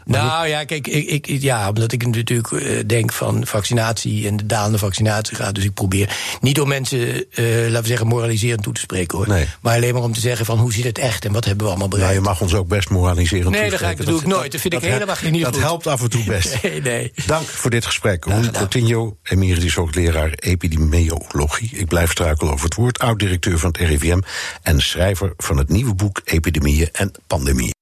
[0.08, 4.46] Nou ja, kijk, ik, ik, ja, omdat ik natuurlijk eh, denk van vaccinatie en de
[4.46, 5.54] dalende vaccinatiegraad.
[5.54, 9.28] Dus ik probeer niet om mensen, eh, laten we zeggen, moraliserend toe te spreken hoor.
[9.28, 9.46] Nee.
[9.60, 11.70] Maar alleen maar om te zeggen van hoe zit het echt en wat hebben we
[11.70, 12.22] allemaal Nou, bereikt.
[12.22, 13.50] je mag ons ook best moraliseren.
[13.52, 14.52] Nee, dat ga ik- dat doe ik nooit.
[14.52, 15.62] Dat vind ik helemaal geen Dat goed.
[15.62, 16.62] helpt af en toe best.
[16.62, 17.12] Nee, nee.
[17.26, 18.24] Dank voor dit gesprek.
[18.24, 18.52] Roel gedaan.
[18.52, 21.70] Coutinho, emeritus hoogleraar epidemiologie.
[21.72, 22.98] Ik blijf struikelen over het woord.
[22.98, 24.18] Oud-directeur van het RIVM
[24.62, 27.72] en schrijver van het nieuwe boek Epidemieën en Pandemieën.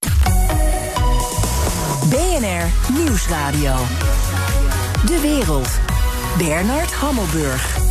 [2.93, 3.75] Nieuwsradio.
[5.07, 5.69] De wereld.
[6.39, 7.85] Bernard Hammelburg.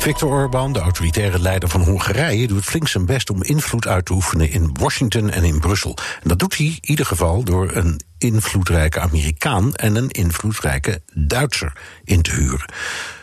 [0.00, 4.12] Viktor Orbán, de autoritaire leider van Hongarije, doet flink zijn best om invloed uit te
[4.12, 5.96] oefenen in Washington en in Brussel.
[6.22, 11.72] En dat doet hij in ieder geval door een invloedrijke Amerikaan en een invloedrijke Duitser
[12.04, 12.64] in te huren.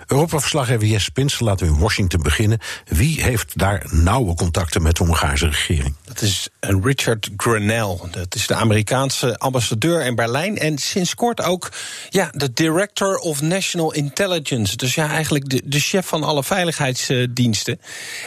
[0.08, 2.60] Europa-verslaggever Jesse Pinsel laten we in Washington beginnen.
[2.86, 5.96] Wie heeft daar nauwe contacten met de Hongaarse regering?
[6.04, 7.98] Dat is eh, Richard Grenell.
[8.12, 10.58] Dat is de Amerikaanse ambassadeur in Berlijn.
[10.58, 11.72] En sinds kort ook
[12.10, 14.76] ja, de Director of National Intelligence.
[14.76, 17.80] Dus ja, eigenlijk de, de chef van alle veiligheidsdiensten.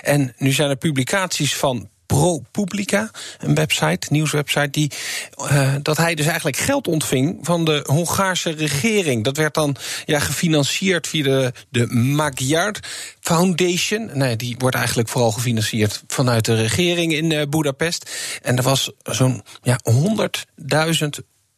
[0.02, 4.90] En nu zijn er publicaties van ProPublica, een website, nieuwswebsite, die,
[5.36, 9.24] eh, dat hij dus eigenlijk geld ontving van de Hongaarse regering.
[9.24, 12.74] Dat werd dan ja, gefinancierd via de, de Magyar
[13.20, 14.10] Foundation.
[14.12, 18.10] Nee, die wordt eigenlijk vooral gefinancierd vanuit de regering in eh Budapest.
[18.42, 21.08] En er was zo'n ja, 100.000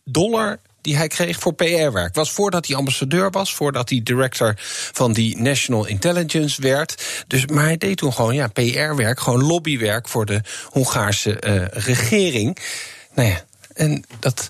[0.04, 2.14] dollar die hij kreeg voor PR-werk.
[2.14, 4.54] Was voordat hij ambassadeur was, voordat hij director
[4.92, 7.24] van die National Intelligence werd.
[7.26, 10.40] Dus, maar hij deed toen gewoon ja, PR-werk, gewoon lobbywerk voor de
[10.70, 12.58] Hongaarse eh, regering.
[13.14, 14.48] Nou ja, en dat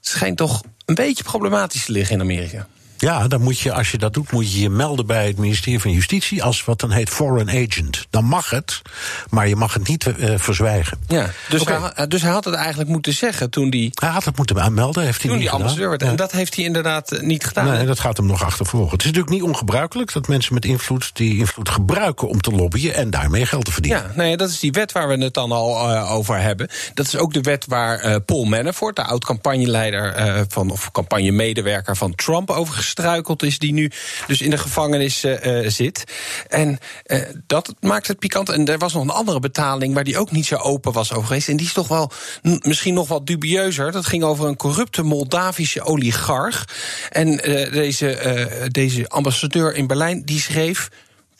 [0.00, 2.68] schijnt toch een beetje problematisch te liggen in Amerika.
[3.00, 5.80] Ja, dan moet je, als je dat doet, moet je je melden bij het ministerie
[5.80, 8.06] van Justitie als wat dan heet foreign agent.
[8.10, 8.82] Dan mag het,
[9.30, 10.98] maar je mag het niet eh, verzwijgen.
[11.06, 14.36] Ja, dus, hij, dus hij had het eigenlijk moeten zeggen toen die, Hij had het
[14.36, 16.00] moeten aanmelden, heeft hij toen niet die ambassadeur werd.
[16.00, 16.08] Ja.
[16.08, 17.64] En dat heeft hij inderdaad eh, niet gedaan.
[17.64, 18.90] Nee, dat gaat hem nog achtervolgen.
[18.90, 22.94] Het is natuurlijk niet ongebruikelijk dat mensen met invloed die invloed gebruiken om te lobbyen
[22.94, 24.02] en daarmee geld te verdienen.
[24.02, 26.68] Ja, nee, dat is die wet waar we het dan al eh, over hebben.
[26.94, 32.14] Dat is ook de wet waar Paul Manafort, de oud-campagneleider eh, van of campagnemedewerker van
[32.14, 33.90] Trump, over gestruikeld is, die nu
[34.26, 36.04] dus in de gevangenis eh, zit.
[36.48, 38.48] En eh, dat maakt het pikant.
[38.48, 41.26] En er was nog een andere betaling waar die ook niet zo open was over
[41.26, 41.48] geweest.
[41.48, 42.10] En die is toch wel
[42.42, 43.92] misschien nog wat dubieuzer.
[43.92, 46.64] Dat ging over een corrupte Moldavische oligarch.
[47.10, 50.88] En eh, deze, deze ambassadeur in Berlijn die schreef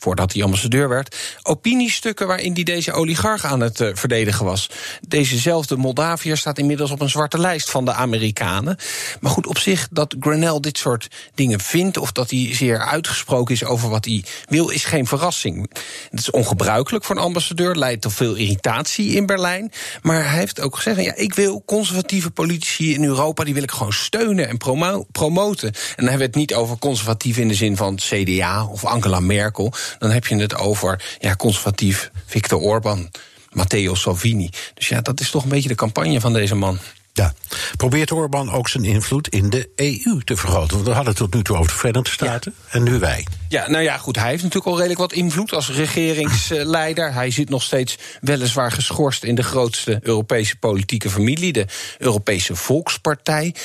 [0.01, 4.69] voordat hij ambassadeur werd, opiniestukken waarin hij deze oligarch aan het uh, verdedigen was.
[5.07, 8.77] Dezezelfde Moldaviër staat inmiddels op een zwarte lijst van de Amerikanen.
[9.19, 13.53] Maar goed, op zich dat Grenell dit soort dingen vindt of dat hij zeer uitgesproken
[13.53, 15.69] is over wat hij wil, is geen verrassing.
[16.09, 19.71] Het is ongebruikelijk voor een ambassadeur, leidt tot veel irritatie in Berlijn.
[20.01, 23.71] Maar hij heeft ook gezegd: ja, ik wil conservatieve politici in Europa, die wil ik
[23.71, 25.67] gewoon steunen en promo promoten.
[25.67, 29.19] En dan hebben we het niet over conservatief in de zin van CDA of Angela
[29.19, 29.73] Merkel.
[29.99, 33.09] Dan heb je het over ja, conservatief Viktor Orban,
[33.49, 34.49] Matteo Salvini.
[34.73, 36.79] Dus ja, dat is toch een beetje de campagne van deze man.
[37.13, 37.33] Ja.
[37.77, 40.73] Probeert Orbán ook zijn invloed in de EU te vergroten?
[40.73, 43.27] Want we hadden het tot nu toe over de Verenigde Staten en nu wij.
[43.49, 44.15] Ja, nou ja, goed.
[44.15, 47.13] Hij heeft natuurlijk al redelijk wat invloed als regeringsleider.
[47.13, 51.65] Hij zit nog steeds weliswaar geschorst in de grootste Europese politieke familie, de
[51.97, 53.55] Europese Volkspartij.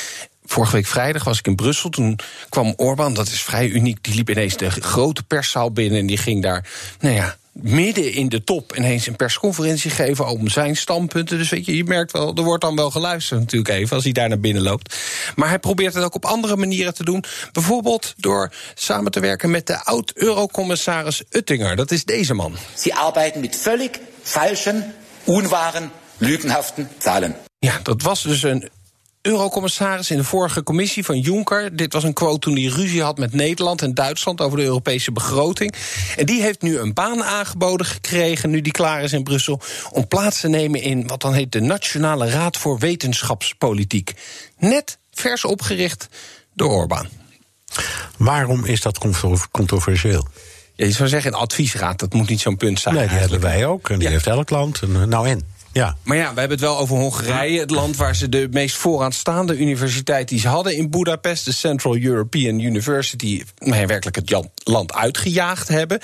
[0.47, 1.91] Vorige week vrijdag was ik in Brussel.
[1.91, 4.05] Toen kwam Orbán, dat is vrij uniek.
[4.05, 6.69] Die liep ineens de grote perszaal binnen en die ging daar,
[7.01, 11.39] nou ja, midden in de top ineens een persconferentie geven om zijn standpunten.
[11.39, 14.13] Dus weet je, je merkt wel, er wordt dan wel geluisterd natuurlijk even als hij
[14.13, 14.97] daar naar binnen loopt.
[15.35, 17.25] Maar hij probeert het ook op andere manieren te doen.
[17.53, 21.77] Bijvoorbeeld door samen te werken met de oud-eurocommissaris Uttinger.
[21.77, 22.57] Dat is deze man.
[22.77, 24.95] Ze arbeiten met völlig falschen,
[25.27, 27.37] unwaren, lügenhaften Zahlen.
[27.59, 28.69] Ja, dat was dus een
[29.27, 31.77] eurocommissaris in de vorige commissie van Juncker.
[31.77, 35.13] Dit was een quote toen hij ruzie had met Nederland en Duitsland over de Europese
[35.13, 35.75] begroting.
[36.17, 39.61] En die heeft nu een baan aangeboden gekregen, nu die klaar is in Brussel,
[39.91, 44.15] om plaats te nemen in wat dan heet de Nationale Raad voor Wetenschapspolitiek.
[44.59, 46.09] Net vers opgericht
[46.55, 47.09] door Orbán.
[48.17, 48.99] Waarom is dat
[49.51, 50.27] controversieel?
[50.75, 52.95] Ja, je zou zeggen, een adviesraad, dat moet niet zo'n punt zijn.
[52.95, 53.91] Nee, die hebben wij ook.
[53.91, 54.81] En die heeft elk land.
[54.83, 55.56] En, nou en?
[55.77, 55.97] Ja.
[56.03, 59.57] Maar ja, we hebben het wel over Hongarije, het land waar ze de meest vooraanstaande
[59.57, 66.01] universiteit die ze hadden in Budapest, de Central European University, werkelijk het land uitgejaagd hebben.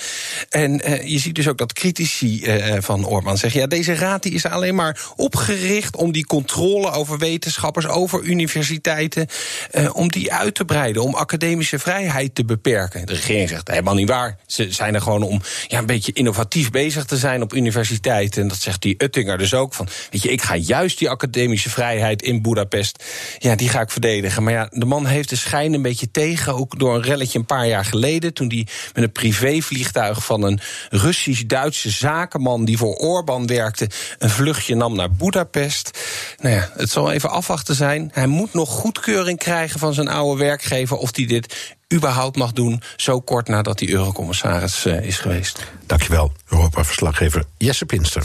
[0.49, 4.23] En uh, je ziet dus ook dat critici uh, van Orbán zeggen: ja, deze raad
[4.23, 9.27] die is alleen maar opgericht om die controle over wetenschappers, over universiteiten,
[9.75, 13.07] uh, om die uit te breiden, om academische vrijheid te beperken.
[13.07, 14.39] De regering zegt helemaal niet waar.
[14.47, 18.43] Ze zijn er gewoon om ja, een beetje innovatief bezig te zijn op universiteiten.
[18.43, 21.11] En dat zegt die Uttinger dus ook ook van, weet je, ik ga juist die
[21.11, 23.05] academische vrijheid in Budapest,
[23.39, 24.43] ja, die ga ik verdedigen.
[24.43, 27.47] Maar ja, de man heeft de schijn een beetje tegen, ook door een relletje een
[27.47, 33.47] paar jaar geleden, toen hij met een privévliegtuig van een Russisch-Duitse zakenman die voor Orbán
[33.47, 35.99] werkte, een vluchtje nam naar Budapest.
[36.41, 38.11] Nou ja, het zal even afwachten zijn.
[38.13, 42.83] Hij moet nog goedkeuring krijgen van zijn oude werkgever of hij dit überhaupt mag doen,
[42.97, 45.65] zo kort nadat hij eurocommissaris uh, is geweest.
[45.87, 48.23] Dankjewel, Europa-verslaggever Jesse Pinster.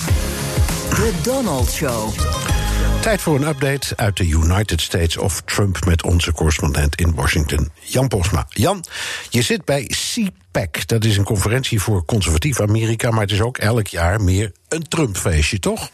[0.89, 2.10] The Donald Show.
[3.02, 7.71] Tijd voor een update uit de United States of Trump met onze correspondent in Washington,
[7.80, 8.45] Jan Posma.
[8.50, 8.84] Jan,
[9.30, 10.88] je zit bij CPAC.
[10.88, 14.88] Dat is een conferentie voor conservatief Amerika, maar het is ook elk jaar meer een
[14.88, 15.89] Trump-feestje, toch?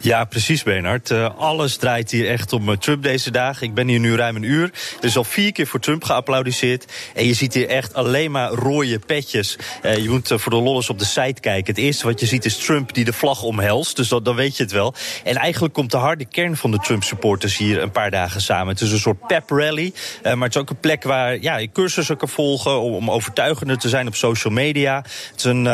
[0.00, 1.10] Ja, precies, Bernard.
[1.10, 3.66] Uh, alles draait hier echt om uh, Trump deze dagen.
[3.66, 4.70] Ik ben hier nu ruim een uur.
[5.00, 6.92] Er is al vier keer voor Trump geapplaudiseerd.
[7.14, 9.58] En je ziet hier echt alleen maar rode petjes.
[9.82, 11.74] Uh, je moet voor de lollers op de site kijken.
[11.74, 13.96] Het eerste wat je ziet is Trump die de vlag omhelst.
[13.96, 14.94] Dus dan weet je het wel.
[15.24, 18.68] En eigenlijk komt de harde kern van de Trump-supporters hier een paar dagen samen.
[18.68, 19.92] Het is een soort pep rally.
[20.22, 22.80] maar het is ook een plek waar ja, je cursussen kan volgen...
[22.80, 24.96] om, om overtuigender te zijn op social media.
[24.96, 25.64] Het is een,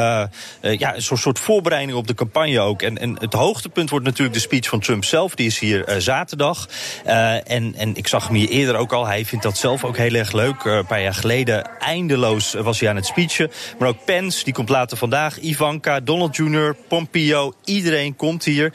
[0.78, 2.82] ja, een soort, soort voorbereiding op de campagne ook.
[2.82, 5.34] En, en het hoogtepunt wordt natuurlijk de speech van Trump zelf.
[5.34, 6.68] Die is hier uh, zaterdag.
[7.06, 9.06] Uh, en, en ik zag hem hier eerder ook al.
[9.06, 10.64] Hij vindt dat zelf ook heel erg leuk.
[10.64, 13.50] Uh, een paar jaar geleden eindeloos was hij aan het speechen.
[13.78, 15.40] Maar ook Pence, die komt later vandaag.
[15.40, 17.52] Ivanka, Donald Jr., Pompeo.
[17.64, 18.72] Iedereen komt hier.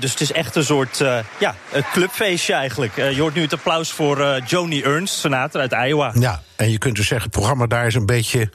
[0.00, 0.98] dus het is echt een soort
[1.38, 2.96] ja, een clubfeestje eigenlijk.
[2.96, 6.12] je hoort nu het applaus voor Joni Ernst, senator uit Iowa.
[6.14, 8.50] Ja, en je kunt dus zeggen, het programma daar is een beetje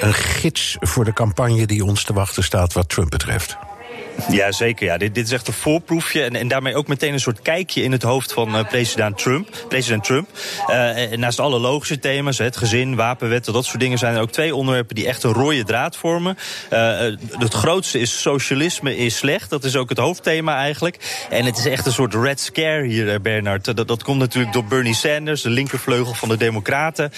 [0.00, 3.56] een gids voor de campagne die ons te wachten staat wat Trump betreft.
[4.30, 4.86] Ja, zeker.
[4.86, 4.96] Ja.
[4.98, 6.22] Dit, dit is echt een voorproefje.
[6.22, 9.48] En, en daarmee ook meteen een soort kijkje in het hoofd van uh, president Trump.
[9.68, 10.28] President Trump.
[10.68, 14.54] Uh, naast alle logische thema's, het gezin, wapenwetten, dat soort dingen, zijn er ook twee
[14.54, 16.38] onderwerpen die echt een rode draad vormen.
[16.72, 16.98] Uh,
[17.38, 19.50] het grootste is socialisme is slecht.
[19.50, 21.26] Dat is ook het hoofdthema eigenlijk.
[21.30, 23.76] En het is echt een soort red scare hier, Bernard.
[23.76, 27.12] Dat, dat komt natuurlijk door Bernie Sanders, de linkervleugel van de Democraten.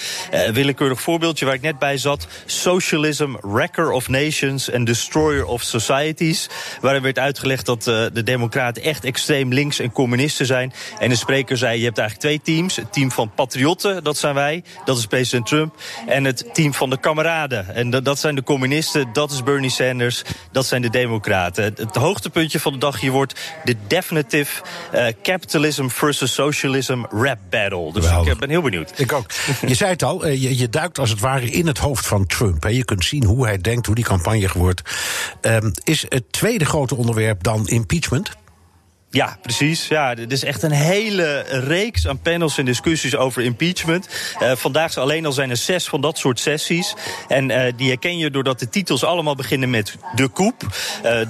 [0.53, 2.27] willekeurig voorbeeldje waar ik net bij zat.
[2.45, 6.49] Socialism, wrecker of nations and destroyer of societies.
[6.83, 10.73] Waarin werd uitgelegd dat uh, de Democraten echt extreem links en communisten zijn.
[10.99, 12.75] En de spreker zei: Je hebt eigenlijk twee teams.
[12.75, 15.75] Het team van patriotten, dat zijn wij, dat is president Trump.
[16.07, 17.75] En het team van de kameraden.
[17.75, 21.63] En dat, dat zijn de communisten, dat is Bernie Sanders, dat zijn de Democraten.
[21.63, 27.93] Het, hoogtepuntje van de dag hier wordt de definitive uh, capitalism versus socialism rap battle.
[27.93, 28.93] Dus ik ben heel benieuwd.
[28.95, 29.25] Ik ook.
[29.67, 32.63] Je zei het al, je, je duikt als het ware in het hoofd van Trump.
[32.63, 32.69] Hè.
[32.69, 34.81] Je kunt zien hoe hij denkt, hoe die campagne wordt.
[35.41, 38.42] Um, is het tweede grote onderwerp dan impeachment?
[39.13, 39.87] Ja, precies.
[39.87, 44.07] Ja, dit is echt een hele reeks aan panels en discussies over impeachment.
[44.41, 46.95] Uh, vandaag alleen al zijn er zes van dat soort sessies.
[47.27, 50.63] En uh, die herken je doordat de titels allemaal beginnen met de coup.
[50.63, 50.71] Uh,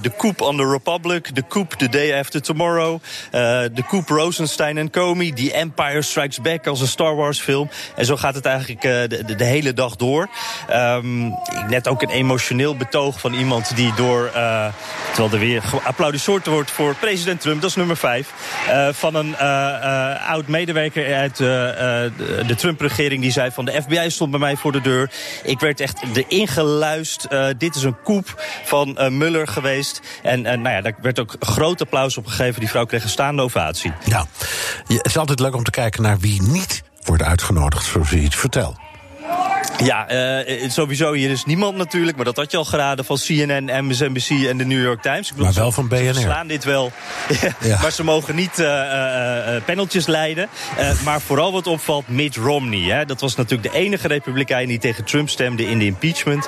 [0.01, 3.01] de coup on the Republic, de coup the day after tomorrow.
[3.31, 7.69] de coup Rosenstein en Comey, The Empire Strikes Back als een Star Wars film.
[7.95, 10.29] En zo gaat het eigenlijk de, de, de, hele dag door.
[10.71, 11.35] Um,
[11.67, 14.29] net ook een emotioneel betoog van iemand die door,
[15.13, 17.61] terwijl er weer geapplaudiseerd wordt voor president Trump.
[17.75, 18.33] Nummer 5.
[18.67, 22.11] Uh, van een uh, uh, oud medewerker uit de,
[22.47, 23.21] de Trump-regering.
[23.21, 25.11] Die zei van de FBI stond bij mij voor de deur.
[25.43, 27.27] Ik werd echt erin geluist.
[27.57, 30.01] dit is een koep van Muller geweest.
[30.23, 32.59] En nou ja, daar werd ook groot applaus op gegeven.
[32.59, 33.93] Die vrouw kreeg een staande ovatie.
[34.03, 34.25] Ja,
[34.87, 38.35] het is altijd leuk om te kijken naar wie niet wordt uitgenodigd voor zoiets.
[38.35, 38.77] Vertel.
[39.83, 43.85] Ja, uh, sowieso hier is niemand natuurlijk, maar dat had je al geraden van CNN,
[43.87, 45.29] MSNBC en de New York Times.
[45.29, 46.13] Ik bedoel, maar wel van BNR.
[46.13, 46.91] Ze slaan dit wel,
[47.59, 47.79] ja.
[47.81, 50.49] maar ze mogen niet uh, uh, paneltjes leiden.
[51.03, 52.79] maar vooral wat opvalt, Mitt Romney.
[52.79, 56.47] Hè, dat was natuurlijk de enige republikein die tegen Trump stemde in de impeachment.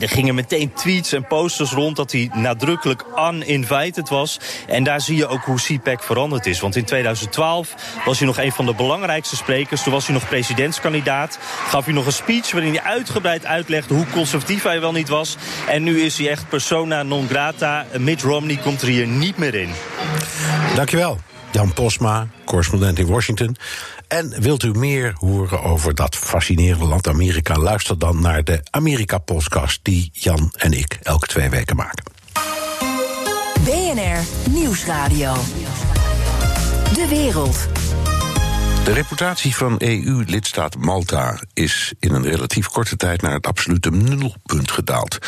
[0.00, 4.40] er gingen meteen tweets en posters rond dat hij nadrukkelijk uninvited was.
[4.66, 6.60] En daar zie je ook hoe CPAC veranderd is.
[6.60, 7.74] Want in 2012
[8.04, 9.82] was hij nog een van de belangrijkste sprekers.
[9.82, 11.38] Toen was hij nog presidentskandidaat.
[11.68, 15.36] Gaf hij nog een speech waarin hij uitgebreid uitlegde hoe conservatief hij wel niet was.
[15.68, 17.86] En nu is hij echt persona non grata.
[17.98, 19.70] Mitt Romney komt er hier niet meer in.
[20.74, 21.18] Dankjewel.
[21.52, 23.56] Jan Posma, correspondent in Washington.
[24.08, 27.56] En wilt u meer horen over dat fascinerende land Amerika?
[27.56, 32.04] Luister dan naar de Amerika-podcast die Jan en ik elke twee weken maken.
[33.64, 35.34] BNR Nieuwsradio.
[36.94, 37.68] De wereld.
[38.88, 44.70] De reputatie van EU-lidstaat Malta is in een relatief korte tijd naar het absolute nulpunt
[44.70, 45.18] gedaald.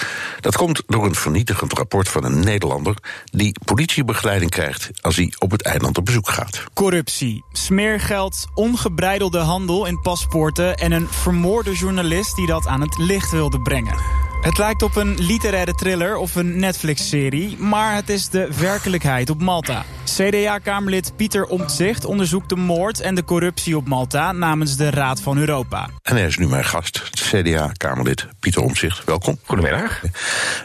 [0.40, 2.94] Dat komt door een vernietigend rapport van een Nederlander
[3.24, 6.64] die politiebegeleiding krijgt als hij op het eiland op bezoek gaat.
[6.74, 13.30] Corruptie, smeergeld, ongebreidelde handel in paspoorten en een vermoorde journalist die dat aan het licht
[13.30, 14.28] wilde brengen.
[14.40, 19.40] Het lijkt op een literaire thriller of een Netflix-serie, maar het is de werkelijkheid op
[19.40, 19.84] Malta.
[20.04, 25.38] CDA-kamerlid Pieter Omtzigt onderzoekt de moord en de corruptie op Malta namens de Raad van
[25.38, 25.88] Europa.
[26.02, 29.04] En hij is nu mijn gast, CDA-kamerlid Pieter Omtzigt.
[29.04, 29.38] Welkom.
[29.44, 30.00] Goedemiddag.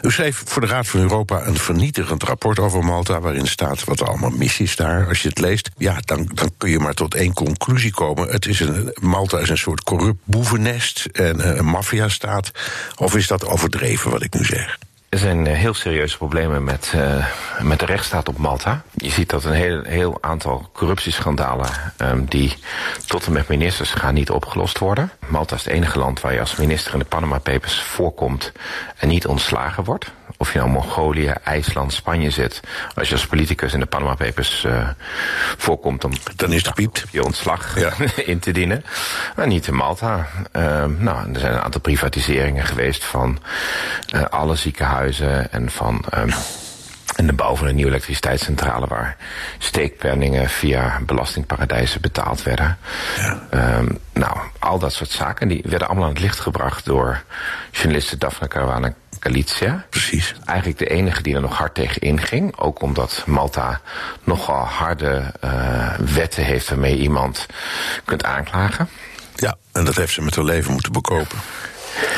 [0.02, 3.20] U schreef voor de Raad van Europa een vernietigend rapport over Malta...
[3.20, 5.08] waarin staat wat er allemaal mis is daar.
[5.08, 8.28] Als je het leest, ja, dan, dan kun je maar tot één conclusie komen.
[8.28, 12.50] Het is een, Malta is een soort corrupt boevennest en een maffiastaat.
[12.96, 14.78] Of is dat overdreven wat ik nu zeg?
[15.08, 17.26] Er zijn eh, heel serieuze problemen met, uh,
[17.62, 18.82] met de rechtsstaat op Malta.
[18.94, 22.56] Je ziet dat een heel, heel aantal corruptieschandalen um, die
[23.06, 25.10] tot en met ministers gaan niet opgelost worden.
[25.26, 28.52] Malta is het enige land waar je als minister in de Panama Papers voorkomt
[28.96, 32.60] en niet ontslagen wordt of je nou Mongolië, IJsland, Spanje zit.
[32.94, 34.88] Als je als politicus in de Panama Papers uh,
[35.56, 37.04] voorkomt, dan, dan is het piept.
[37.10, 37.92] je ontslag ja.
[38.32, 38.84] in te dienen.
[39.36, 40.26] Maar niet in Malta.
[40.52, 43.38] Uh, nou, er zijn een aantal privatiseringen geweest van
[44.30, 44.95] alle ziekenhuizen
[45.50, 46.04] en van.
[46.14, 46.30] Um,
[47.16, 49.16] en de bouw van een nieuwe elektriciteitscentrale waar
[49.58, 52.78] steekpenningen via belastingparadijzen betaald werden.
[53.16, 53.78] Ja.
[53.78, 57.22] Um, nou, al dat soort zaken die werden allemaal aan het licht gebracht door
[57.70, 59.86] journalisten Daphne Caruana Galicia.
[59.90, 60.34] Precies.
[60.44, 62.58] Eigenlijk de enige die er nog hard tegen inging.
[62.58, 63.80] Ook omdat Malta
[64.24, 67.46] nogal harde uh, wetten heeft waarmee je iemand
[68.04, 68.88] kunt aanklagen.
[69.34, 71.38] Ja, en dat heeft ze met haar leven moeten bekopen.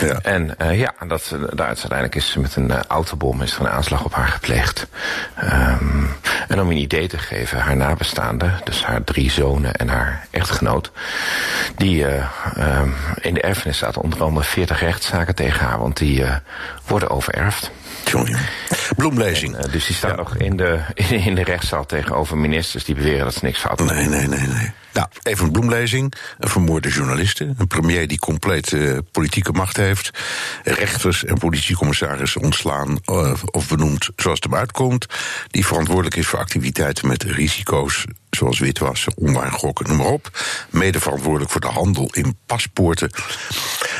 [0.00, 0.18] Ja.
[0.22, 4.04] En uh, ja, dat, daar uiteindelijk is met een uh, autobom is er een aanslag
[4.04, 4.86] op haar gepleegd.
[5.44, 6.10] Um,
[6.48, 10.90] en om een idee te geven, haar nabestaanden, dus haar drie zonen en haar echtgenoot,
[11.76, 16.24] die um, in de erfenis zaten onder andere 40 rechtszaken tegen haar, want die
[16.86, 17.70] worden overerfd.
[18.96, 19.56] Bloemlezing.
[19.56, 20.16] En, dus die staan ja.
[20.16, 20.80] nog in de,
[21.28, 23.96] in de rechtszaal tegenover ministers die beweren dat ze niks fout hebben.
[23.96, 24.72] Nee, nee, nee, nee.
[24.92, 26.14] Nou, even een bloemlezing.
[26.38, 27.54] Een vermoorde journaliste.
[27.58, 30.11] Een premier die compleet uh, politieke macht heeft.
[30.64, 35.06] Rechters en politiecommissarissen ontslaan uh, of benoemd zoals het hem uitkomt.
[35.48, 40.30] Die verantwoordelijk is voor activiteiten met risico's zoals witwassen, online gokken, noem maar op.
[40.70, 43.11] Mede verantwoordelijk voor de handel in paspoorten.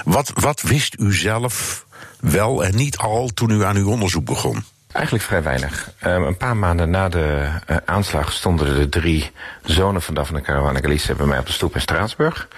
[0.05, 1.87] Wat, wat wist u zelf
[2.21, 4.65] wel en niet al toen u aan uw onderzoek begon?
[4.99, 5.91] Eigenlijk vrij weinig.
[6.07, 9.31] Um, een paar maanden na de uh, aanslag stonden de drie
[9.63, 12.49] zonen van Daphne Caruana Galizia bij mij op de stoep in Straatsburg.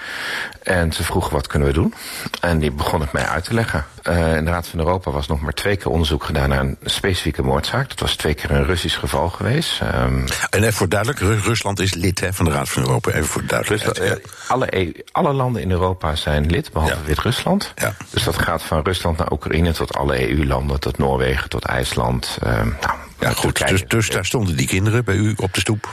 [0.62, 1.94] En ze vroegen wat kunnen we doen.
[2.40, 3.85] En die begon het mij uit te leggen.
[4.09, 6.76] Uh, in de Raad van Europa was nog maar twee keer onderzoek gedaan naar een
[6.83, 7.88] specifieke moordzaak.
[7.88, 9.81] Dat was twee keer een Russisch geval geweest.
[9.81, 13.11] Um, en even voor duidelijk, Rusland is lid hè, van de Raad van Europa.
[13.11, 13.99] Even voor duidelijkheid.
[13.99, 17.07] Rusland, uh, alle, EU, alle landen in Europa zijn lid, behalve ja.
[17.07, 17.72] Wit-Rusland.
[17.74, 17.95] Ja.
[18.11, 22.30] Dus dat gaat van Rusland naar Oekraïne tot alle EU-landen, tot Noorwegen, tot IJsland.
[22.45, 23.68] Uh, nou, ja, goed.
[23.68, 25.93] Dus, dus daar stonden die kinderen bij u op de stoep?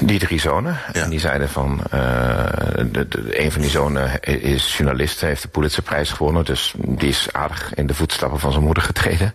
[0.00, 0.78] Die drie zonen.
[0.92, 1.02] Ja.
[1.02, 1.80] En die zeiden van.
[1.94, 2.00] Uh,
[2.92, 6.44] de, de, een van die zonen is journalist, heeft de Pulitzerprijs gewonnen.
[6.44, 9.34] Dus die is aardig in de voetstappen van zijn moeder getreden.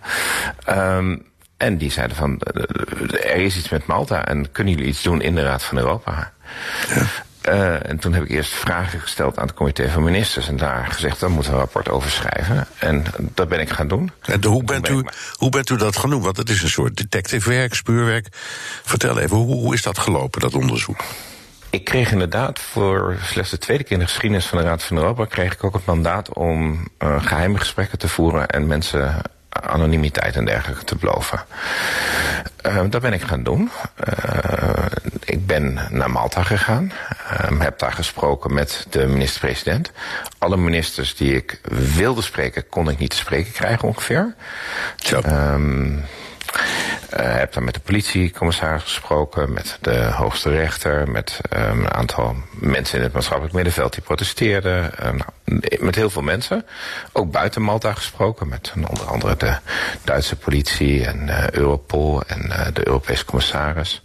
[0.70, 2.40] Um, en die zeiden van.
[3.10, 6.32] Er is iets met Malta en kunnen jullie iets doen in de Raad van Europa?
[6.96, 7.06] Ja.
[7.50, 10.48] Uh, en toen heb ik eerst vragen gesteld aan het comité van ministers.
[10.48, 12.68] En daar gezegd, daar moeten we een rapport over schrijven.
[12.80, 14.12] En dat ben ik gaan doen.
[14.22, 16.22] En hoe, bent u, hoe bent u dat doen?
[16.22, 18.28] Want het is een soort detectivewerk, spuurwerk.
[18.84, 21.04] Vertel even, hoe, hoe is dat gelopen, dat onderzoek?
[21.70, 24.98] Ik kreeg inderdaad voor slechts de tweede keer in de geschiedenis van de Raad van
[24.98, 25.26] Europa...
[25.26, 28.48] kreeg ik ook het mandaat om uh, geheime gesprekken te voeren...
[28.48, 29.22] en mensen
[29.52, 31.40] anonimiteit en dergelijke te beloven.
[32.66, 33.72] Uh, dat ben ik gaan doen.
[34.10, 34.86] Uh,
[35.24, 36.92] ik ben naar Malta gegaan.
[37.52, 39.92] Uh, heb daar gesproken met de minister-president.
[40.38, 41.60] Alle ministers die ik
[41.96, 44.36] wilde spreken, kon ik niet te spreken krijgen ongeveer.
[44.96, 45.22] Zo.
[45.26, 46.06] Um,
[47.16, 52.98] heb daar met de politiecommissaris gesproken, met de hoogste rechter, met um, een aantal mensen
[52.98, 54.92] in het maatschappelijk middenveld die protesteerden.
[55.00, 56.66] Uh, nou, met heel veel mensen.
[57.12, 59.58] Ook buiten Malta gesproken, met onder andere de
[60.04, 64.04] Duitse politie en uh, Europol en de Europese commissaris.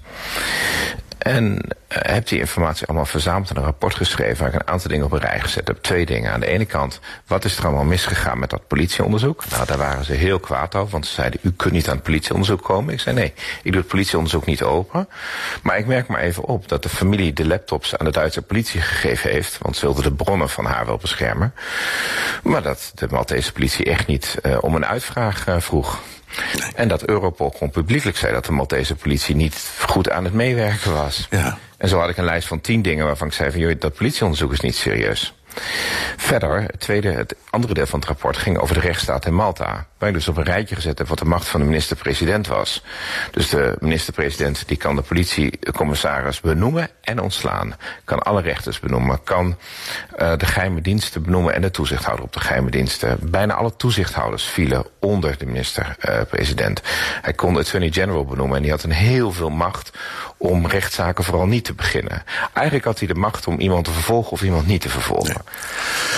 [1.18, 1.58] En uh,
[1.88, 4.36] heb die informatie allemaal verzameld en een rapport geschreven...
[4.38, 5.82] waar ik een aantal dingen op een rij gezet heb.
[5.82, 6.32] Twee dingen.
[6.32, 9.44] Aan de ene kant, wat is er allemaal misgegaan met dat politieonderzoek?
[9.50, 11.40] Nou, daar waren ze heel kwaad over, want ze zeiden...
[11.42, 12.92] u kunt niet aan het politieonderzoek komen.
[12.92, 15.08] Ik zei, nee, ik doe het politieonderzoek niet open.
[15.62, 18.80] Maar ik merk maar even op dat de familie de laptops aan de Duitse politie
[18.80, 19.58] gegeven heeft...
[19.62, 21.54] want ze wilden de bronnen van haar wel beschermen.
[22.42, 26.00] Maar dat de Maltese politie echt niet uh, om een uitvraag uh, vroeg.
[26.74, 30.92] En dat Europol gewoon publiekelijk zei dat de Maltese politie niet goed aan het meewerken
[30.92, 31.26] was.
[31.30, 31.58] Ja.
[31.76, 33.94] En zo had ik een lijst van tien dingen waarvan ik zei van joh, dat
[33.94, 35.34] politieonderzoek is niet serieus.
[36.16, 39.86] Verder, het, tweede, het andere deel van het rapport ging over de rechtsstaat in Malta.
[39.98, 42.82] Waar ik dus op een rijtje gezet heb wat de macht van de minister-president was.
[43.30, 47.74] Dus de minister-president die kan de politiecommissaris benoemen en ontslaan.
[48.04, 49.22] Kan alle rechters benoemen.
[49.24, 49.46] Kan
[50.18, 53.18] uh, de geheime diensten benoemen en de toezichthouder op de geheime diensten.
[53.22, 56.82] Bijna alle toezichthouders vielen onder de minister-president.
[57.22, 59.90] Hij kon de attorney general benoemen en die had een heel veel macht
[60.36, 62.22] om rechtszaken vooral niet te beginnen.
[62.52, 65.44] Eigenlijk had hij de macht om iemand te vervolgen of iemand niet te vervolgen.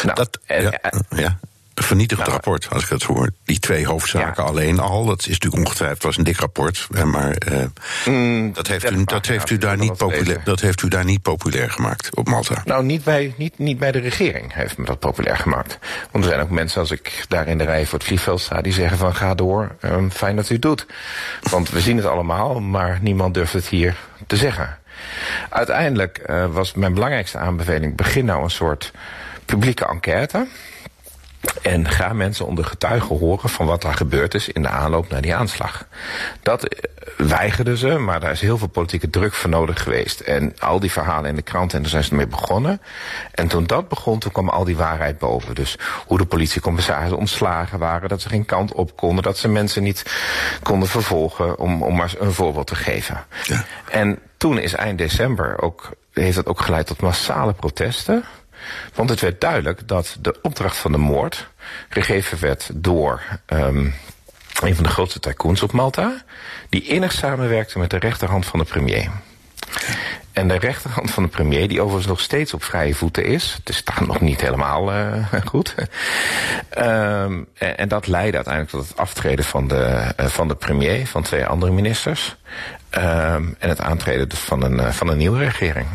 [0.02, 1.38] Nou, dat, en, ja, ja.
[1.82, 3.30] Vernietigend nou, rapport, als ik het hoor.
[3.44, 4.48] Die twee hoofdzaken ja.
[4.48, 5.04] alleen al.
[5.04, 6.86] Dat is natuurlijk ongetwijfeld was een dik rapport.
[7.04, 7.64] Maar uh,
[8.04, 11.22] mm, dat, heeft u, dat, heeft u daar niet populair, dat heeft u daar niet
[11.22, 12.62] populair gemaakt op Malta.
[12.64, 15.78] Nou, niet bij, niet, niet bij de regering heeft me dat populair gemaakt.
[16.10, 18.60] Want er zijn ook mensen, als ik daar in de rij voor het vliegveld sta,
[18.60, 20.86] die zeggen van ga door, um, fijn dat u het doet.
[21.50, 24.78] Want we zien het allemaal, maar niemand durft het hier te zeggen.
[25.48, 28.92] Uiteindelijk uh, was mijn belangrijkste aanbeveling: begin nou een soort
[29.44, 30.46] publieke enquête.
[31.62, 35.20] En ga mensen onder getuigen horen van wat er gebeurd is in de aanloop naar
[35.20, 35.86] die aanslag.
[36.42, 36.68] Dat
[37.16, 40.20] weigerden ze, maar daar is heel veel politieke druk voor nodig geweest.
[40.20, 42.80] En al die verhalen in de krant, en daar zijn ze mee begonnen.
[43.34, 45.54] En toen dat begon, toen kwam al die waarheid boven.
[45.54, 49.82] Dus hoe de politiecommissarissen ontslagen waren, dat ze geen kant op konden, dat ze mensen
[49.82, 50.02] niet
[50.62, 53.24] konden vervolgen, om, om maar een voorbeeld te geven.
[53.42, 53.64] Ja.
[53.90, 58.24] En toen is eind december ook, heeft dat ook geleid tot massale protesten.
[58.94, 61.48] Want het werd duidelijk dat de opdracht van de moord
[61.88, 63.94] gegeven werd door um,
[64.62, 66.22] een van de grootste tycoons op Malta,
[66.68, 69.10] die innig samenwerkte met de rechterhand van de premier.
[70.32, 73.54] En de rechterhand van de premier, die overigens nog steeds op vrije voeten is.
[73.58, 75.74] Het is daar nog niet helemaal uh, goed.
[76.78, 81.22] um, en, dat leidde uiteindelijk tot het aftreden van de, uh, van de premier, van
[81.22, 82.36] twee andere ministers.
[82.90, 85.86] Um, en het aantreden van een, uh, van een nieuwe regering.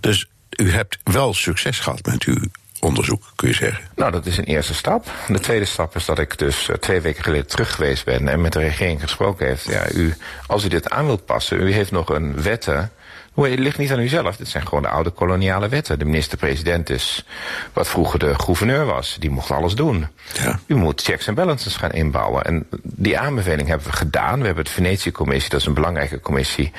[0.00, 0.28] Dus
[0.60, 2.40] u hebt wel succes gehad met uw
[2.80, 3.84] onderzoek, kun je zeggen.
[3.96, 5.12] Nou, dat is een eerste stap.
[5.28, 8.40] De tweede stap is dat ik dus uh, twee weken geleden terug geweest ben en
[8.40, 9.64] met de regering gesproken heeft.
[9.64, 10.14] Ja, u,
[10.46, 12.92] als u dit aan wilt passen, u heeft nog een wetten.
[13.34, 14.36] Het ligt niet aan u zelf.
[14.36, 15.98] Dit zijn gewoon de oude koloniale wetten.
[15.98, 17.24] De minister-president is
[17.72, 19.16] wat vroeger de gouverneur was.
[19.18, 20.06] Die mocht alles doen.
[20.32, 20.58] Ja.
[20.66, 22.44] U moet checks en balances gaan inbouwen.
[22.44, 24.40] En die aanbeveling hebben we gedaan.
[24.40, 26.72] We hebben de Venetië-commissie, dat is een belangrijke commissie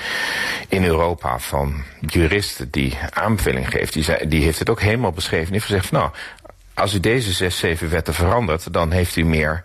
[0.67, 3.93] in Europa van juristen die aanbeveling geeft.
[3.93, 5.45] Die, zei, die heeft het ook helemaal beschreven.
[5.45, 6.11] Die heeft gezegd van nou,
[6.73, 9.63] als u deze zes, zeven wetten verandert, dan heeft u meer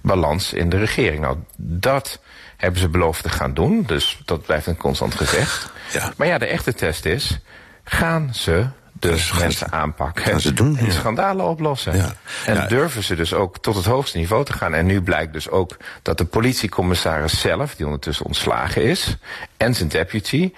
[0.00, 1.20] balans in de regering.
[1.20, 2.20] Nou, dat
[2.56, 3.82] hebben ze beloofd te gaan doen.
[3.82, 5.72] Dus dat blijft een constant gezegd.
[5.92, 6.12] Ja.
[6.16, 7.38] Maar ja, de echte test is,
[7.84, 8.66] gaan ze
[9.10, 10.90] dus mensen aanpakken Gaan ze doen, en ja.
[10.90, 11.96] schandalen oplossen.
[11.96, 12.12] Ja.
[12.46, 12.66] En Ja.
[12.66, 14.74] durven ze dus ook tot het hoogste niveau te gaan.
[14.74, 19.16] En nu blijkt dus ook dat de politiecommissaris zelf, die ondertussen ontslagen is,
[19.56, 20.52] en zijn deputy,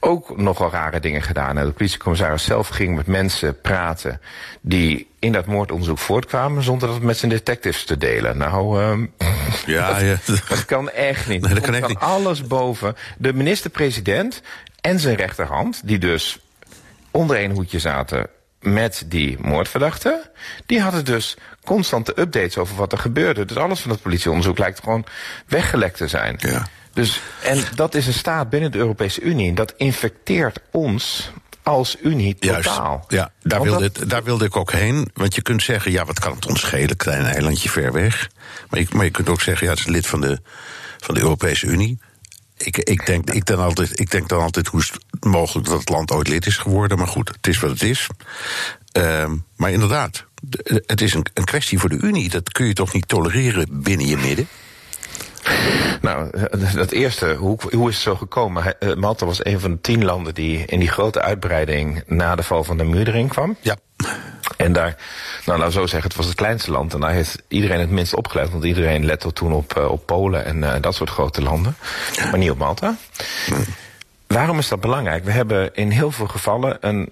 [0.00, 1.64] ook nogal rare dingen gedaan hebben.
[1.66, 4.20] De politiecommissaris zelf ging met mensen praten
[4.60, 8.36] die in dat moordonderzoek voortkwamen, zonder dat met zijn detectives te delen.
[8.38, 9.06] Nou, ehm,
[9.66, 10.16] Ja, ja.
[10.48, 11.42] dat kan echt niet.
[11.42, 12.96] Nee, dat kan echt van alles boven.
[13.18, 14.42] De minister-president
[14.80, 16.38] en zijn rechterhand, die dus
[17.10, 18.26] onder één hoedje zaten
[18.60, 20.30] met die moordverdachte,
[20.66, 23.44] die hadden dus constante updates over wat er gebeurde.
[23.44, 25.04] Dus alles van het politieonderzoek lijkt gewoon
[25.46, 26.36] weggelekt te zijn.
[26.38, 26.66] Ja.
[26.92, 29.54] Dus, en dat is een staat binnen de Europese Unie.
[29.54, 31.30] Dat infecteert ons
[31.62, 32.68] als Unie Juist.
[32.68, 33.04] totaal.
[33.08, 35.10] Ja, daar Want wilde, dat- daar wilde ik ook heen.
[35.14, 36.96] Want je kunt zeggen, ja, wat kan het ons schelen?
[36.96, 38.28] Klein eilandje ver weg.
[38.70, 40.38] Maar je, maar je kunt ook zeggen, ja, het is lid van de,
[40.98, 41.98] van de Europese Unie.
[42.58, 45.78] Ik, ik, denk, ik, dan altijd, ik denk dan altijd hoe is het mogelijk dat
[45.78, 46.98] het land ooit lid is geworden.
[46.98, 48.06] Maar goed, het is wat het is.
[48.92, 52.28] Ehm, maar inderdaad, de- het is een, een kwestie voor de Unie.
[52.30, 54.48] Dat kun je toch niet tolereren binnen je midden?
[56.00, 56.30] Nou,
[56.74, 58.78] dat eerste, hoe, hoe is het zo gekomen?
[58.80, 62.42] Eh, Malta was een van de tien landen die in die grote uitbreiding na de
[62.42, 63.56] val van de muur erin kwam.
[63.60, 63.76] Ja.
[64.58, 64.96] En daar,
[65.44, 66.94] nou zo zeggen, het was het kleinste land.
[66.94, 68.50] En daar heeft iedereen het minst opgelet.
[68.50, 71.76] Want iedereen lette toen op, eh, op Polen en eh, dat soort grote landen.
[72.16, 72.96] Maar niet op Malta.
[74.26, 75.24] Waarom is dat belangrijk?
[75.24, 77.10] We hebben in heel veel gevallen een,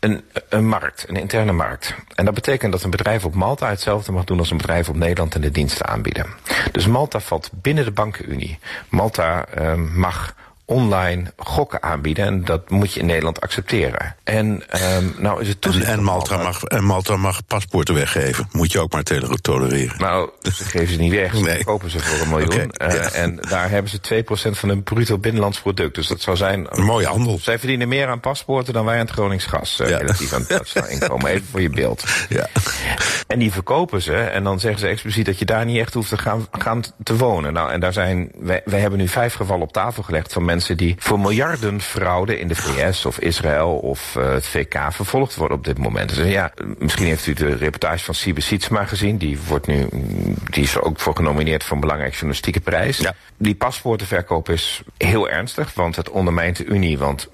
[0.00, 1.94] een, een markt, een interne markt.
[2.14, 4.96] En dat betekent dat een bedrijf op Malta hetzelfde mag doen als een bedrijf op
[4.96, 6.26] Nederland en de diensten aanbieden.
[6.72, 8.58] Dus Malta valt binnen de bankenunie.
[8.88, 10.34] Malta eh, mag
[10.72, 14.16] online gokken aanbieden en dat moet je in Nederland accepteren.
[14.24, 17.94] En ehm, nou is het En, toezicht en, op Malta mag, en Malta mag paspoorten
[17.94, 18.48] weggeven.
[18.52, 19.02] Moet je ook maar
[19.40, 19.94] tolereren.
[19.98, 21.34] Nou, ze geven ze niet weg.
[21.34, 21.64] Ze Nee.
[21.64, 22.70] kopen ze voor een miljoen.
[22.70, 23.20] Eh.
[23.22, 25.94] En daar hebben ze 2% van hun bruto binnenlands product.
[25.94, 26.66] Dus dat zou zijn...
[26.70, 27.38] Een mooie handel.
[27.42, 29.80] Zij verdienen meer aan paspoorten dan wij aan het Gronings gas.
[29.80, 29.96] eh, Ja.
[29.98, 31.30] relatief aan het inkomen.
[31.30, 32.04] Even voor je beeld.
[32.28, 32.46] Ja.
[33.26, 34.14] En die verkopen ze.
[34.16, 37.16] En dan zeggen ze expliciet dat je daar niet echt hoeft te gaan, gaan te
[37.16, 37.52] wonen.
[37.52, 38.30] Nou, en daar zijn...
[38.38, 42.38] Wij, wij hebben nu vijf gevallen op tafel gelegd van mensen die voor miljarden fraude
[42.38, 46.14] in de VS of Israël of eh, het VK vervolgd worden op dit moment.
[46.14, 49.16] Dus ja, misschien heeft u de reportage van Siebe Sietsma gezien.
[49.16, 49.88] Die wordt nu,
[50.50, 52.98] die is er ook voor genomineerd voor een belangrijke journalistieke prijs.
[52.98, 53.14] Ja.
[53.36, 56.98] Die paspoortenverkoop is heel ernstig, want het ondermijnt de Unie.
[56.98, 57.28] Want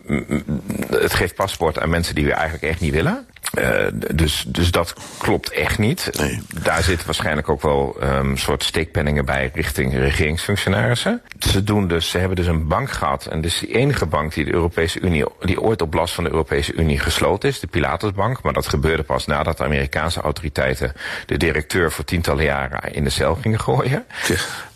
[0.91, 3.27] het geeft paspoorten aan mensen die we eigenlijk echt niet willen.
[3.53, 6.11] Eh, dus, dus dat klopt echt niet.
[6.19, 6.43] Nee.
[6.63, 11.23] Daar zitten waarschijnlijk ook wel een soort steekpenningen bij richting regeringsfunctionarissen.
[11.39, 13.27] Ze, doen dus, ze hebben dus een bank gehad.
[13.27, 16.25] En dit is de enige bank die de Europese Unie, die ooit op last van
[16.25, 18.43] de Europese Unie gesloten is, de Pilatusbank.
[18.43, 20.93] Maar dat gebeurde pas nadat de Amerikaanse autoriteiten
[21.27, 24.05] de directeur voor tientallen jaren in de cel gingen gooien.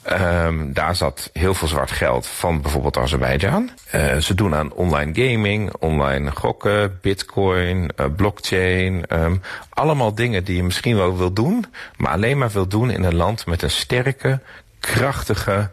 [0.03, 3.71] Ehm, daar zat heel veel zwart geld van bijvoorbeeld Azerbeidzjan.
[3.91, 9.07] Eh, ze doen aan online gaming, online gokken, bitcoin, eh, blockchain.
[9.07, 9.37] ehm,
[9.69, 13.15] allemaal dingen die je misschien wel wil doen, maar alleen maar wil doen in een
[13.15, 14.41] land met een sterke,
[14.81, 15.71] krachtige,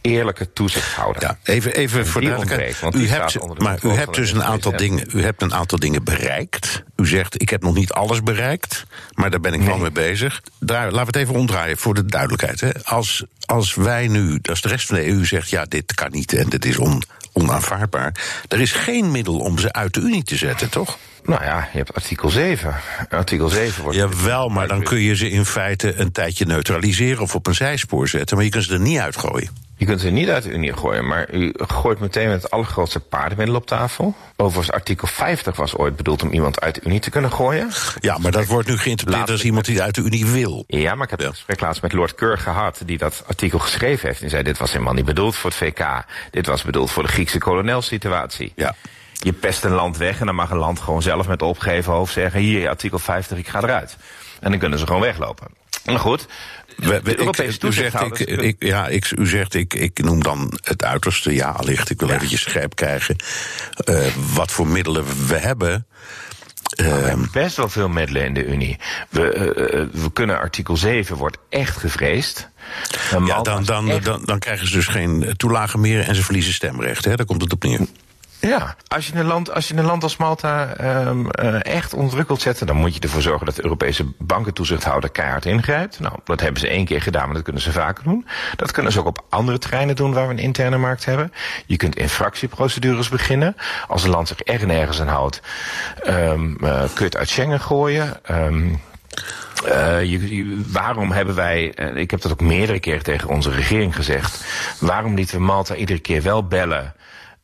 [0.00, 1.22] eerlijke toezichthouder.
[1.22, 2.80] Ja, even, even voor duidelijkheid.
[2.80, 5.08] want U hebt, maar u hebt dus een aantal dingen.
[5.12, 6.82] U hebt een aantal dingen bereikt.
[6.96, 8.84] U zegt, ik heb nog niet alles bereikt,
[9.14, 10.42] maar daar ben ik wel mee bezig.
[10.58, 12.60] Daar, laten we het even omdraaien voor de duidelijkheid.
[12.60, 12.84] Hè.
[12.84, 16.32] Als, als wij nu, als de rest van de EU zegt, ja, dit kan niet
[16.32, 18.14] en dit is on, onaanvaardbaar.
[18.48, 20.98] Er is geen middel om ze uit de Unie te zetten, toch?
[21.24, 22.74] Nou ja, je hebt artikel 7.
[23.08, 23.98] Artikel 7 wordt.
[23.98, 28.08] Jawel, maar dan kun je ze in feite een tijdje neutraliseren of op een zijspoor
[28.08, 29.68] zetten, maar je kunt ze er niet uitgooien.
[29.80, 33.00] Je kunt ze niet uit de Unie gooien, maar u gooit meteen met het allergrootste
[33.00, 34.14] paardenmiddel op tafel.
[34.36, 37.70] Overigens, artikel 50 was ooit bedoeld om iemand uit de Unie te kunnen gooien.
[38.00, 40.64] Ja, maar dat wordt nu geïnterpreteerd als iemand die uit de Unie wil.
[40.66, 44.08] Ja, maar ik heb een gesprek laatst met Lord Keur gehad, die dat artikel geschreven
[44.08, 44.22] heeft.
[44.22, 46.04] En zei: Dit was helemaal niet bedoeld voor het VK.
[46.30, 48.52] Dit was bedoeld voor de Griekse kolonelsituatie.
[48.56, 48.74] Ja.
[49.12, 52.12] Je pest een land weg en dan mag een land gewoon zelf met opgeheven hoofd
[52.12, 53.96] zeggen: Hier, artikel 50, ik ga eruit.
[54.40, 55.46] En dan kunnen ze gewoon weglopen.
[55.84, 56.26] Maar goed,
[56.76, 61.34] We- ik, u zegt, ik, ja, ik, u zegt, ik, ik noem dan het uiterste.
[61.34, 63.16] Ja, allicht, ik wil eventjes scherp krijgen
[63.84, 65.86] eh, wat voor middelen we hebben.
[66.70, 68.78] We Ehm, hebben best wel veel middelen in de Unie.
[69.08, 72.48] We, eh, eh, we kunnen artikel 7 wordt echt gevreesd.
[73.26, 76.52] Ja, dan, dan, echt- dan, dan krijgen ze dus geen toelagen meer en ze verliezen
[76.54, 77.04] stemrecht.
[77.04, 77.16] Hè?
[77.16, 77.80] Daar komt het op neer.
[78.40, 82.26] Ja, als je een land, als, je een land als Malta ehm, eh, echt onderdruk
[82.26, 86.00] wilt zetten, dan moet je ervoor zorgen dat de Europese bankentoezichthouder keihard ingrijpt.
[86.00, 88.26] Nou, dat hebben ze één keer gedaan, maar dat kunnen ze vaker doen.
[88.56, 91.32] Dat kunnen ze ook op andere terreinen doen waar we een interne markt hebben.
[91.66, 93.56] Je kunt infractieprocedures beginnen.
[93.88, 95.40] Als een land zich echt nergens aan houdt,
[96.02, 98.24] eh, kun je het uit Schengen gooien.
[98.24, 98.68] Ehm,
[100.02, 103.94] je, je, waarom hebben wij, uh, ik heb dat ook meerdere keren tegen onze regering
[103.96, 104.44] gezegd,
[104.78, 106.94] waarom lieten we Malta iedere keer wel bellen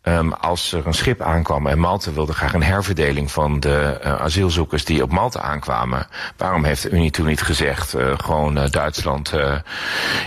[0.08, 4.20] Um, als er een schip aankwam en Malta wilde graag een herverdeling van de uh,
[4.20, 6.06] asielzoekers die op Malta aankwamen.
[6.36, 9.32] Waarom heeft de Unie toen niet gezegd, uh, gewoon uh, Duitsland,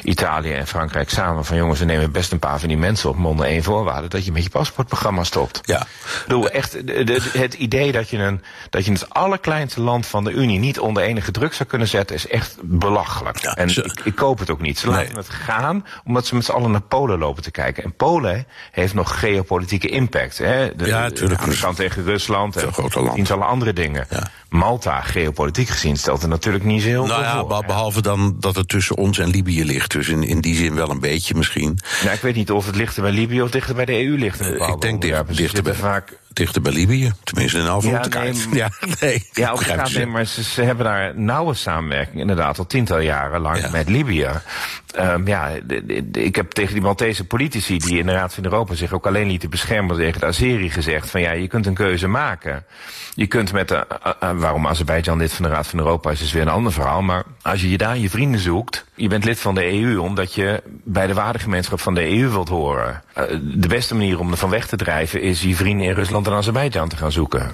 [0.03, 3.15] Italië en Frankrijk samen van jongens, we nemen best een paar van die mensen op
[3.15, 5.61] monden één voorwaarde dat je met je paspoortprogramma stopt.
[5.63, 5.81] Ja.
[5.81, 10.05] Ik bedoel, echt de, de, het idee dat je, een, dat je het allerkleinste land
[10.05, 13.41] van de Unie niet onder enige druk zou kunnen zetten is echt belachelijk.
[13.41, 14.79] Ja, en ze, ik, ik, koop het ook niet.
[14.79, 17.83] Ze laten het gaan omdat ze met z'n allen naar Polen lopen te kijken.
[17.83, 20.37] En Polen heeft nog geopolitiek impact.
[20.37, 20.75] Hè?
[20.75, 21.41] De, ja, natuurlijk.
[21.61, 24.05] Kant tegen Rusland en alle andere dingen.
[24.09, 24.27] Ja.
[24.49, 27.65] Malta, geopolitiek gezien, stelt er natuurlijk niet zo heel nou veel ja, voor.
[27.65, 29.91] Behalve dan dat het tussen ons en Libië ligt.
[29.91, 31.79] Dus in, in die zin wel een beetje misschien.
[32.03, 34.41] Nou, ik weet niet of het dichter bij Libië of dichter bij de EU ligt.
[34.41, 37.11] Uh, ik denk dichter, dichter bij, vaak dichter bij Libië.
[37.23, 38.05] Tenminste, in afval ja.
[38.21, 39.27] Nee, ja, nee.
[39.33, 43.57] Ja, kaart, nee, maar ze, ze, hebben daar nauwe samenwerking, inderdaad, al tientallen jaren lang
[43.57, 43.69] ja.
[43.69, 44.29] met Libië.
[44.99, 45.51] Um, ja,
[46.11, 49.27] ik heb tegen die Maltese politici die in de Raad van Europa zich ook alleen
[49.27, 52.65] lieten beschermen tegen de Azeri gezegd van ja, je kunt een keuze maken.
[53.15, 56.21] Je kunt met de, uh, uh, waarom Azerbeidzjan lid van de Raad van Europa is,
[56.21, 57.01] is weer een ander verhaal.
[57.01, 60.33] Maar als je je daar je vrienden zoekt, je bent lid van de EU omdat
[60.33, 63.03] je bij de waardegemeenschap van de EU wilt horen.
[63.17, 66.33] Uh, de beste manier om ervan weg te drijven is je vrienden in Rusland en
[66.33, 67.51] Azerbeidzjan te gaan zoeken.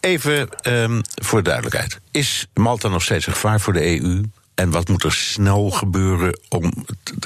[0.00, 2.00] Even um, voor duidelijkheid.
[2.10, 4.22] Is Malta nog steeds een gevaar voor de EU?
[4.58, 6.72] En wat moet er snel gebeuren om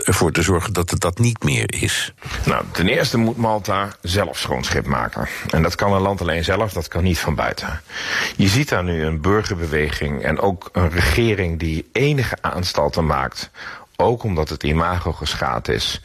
[0.05, 2.13] ervoor te zorgen dat het dat niet meer is?
[2.45, 5.29] Nou, ten eerste moet Malta zelf schoon schip maken.
[5.51, 7.81] En dat kan een land alleen zelf, dat kan niet van buiten.
[8.37, 13.51] Je ziet daar nu een burgerbeweging en ook een regering die enige aanstalten maakt.
[13.97, 16.03] Ook omdat het imago geschaad is.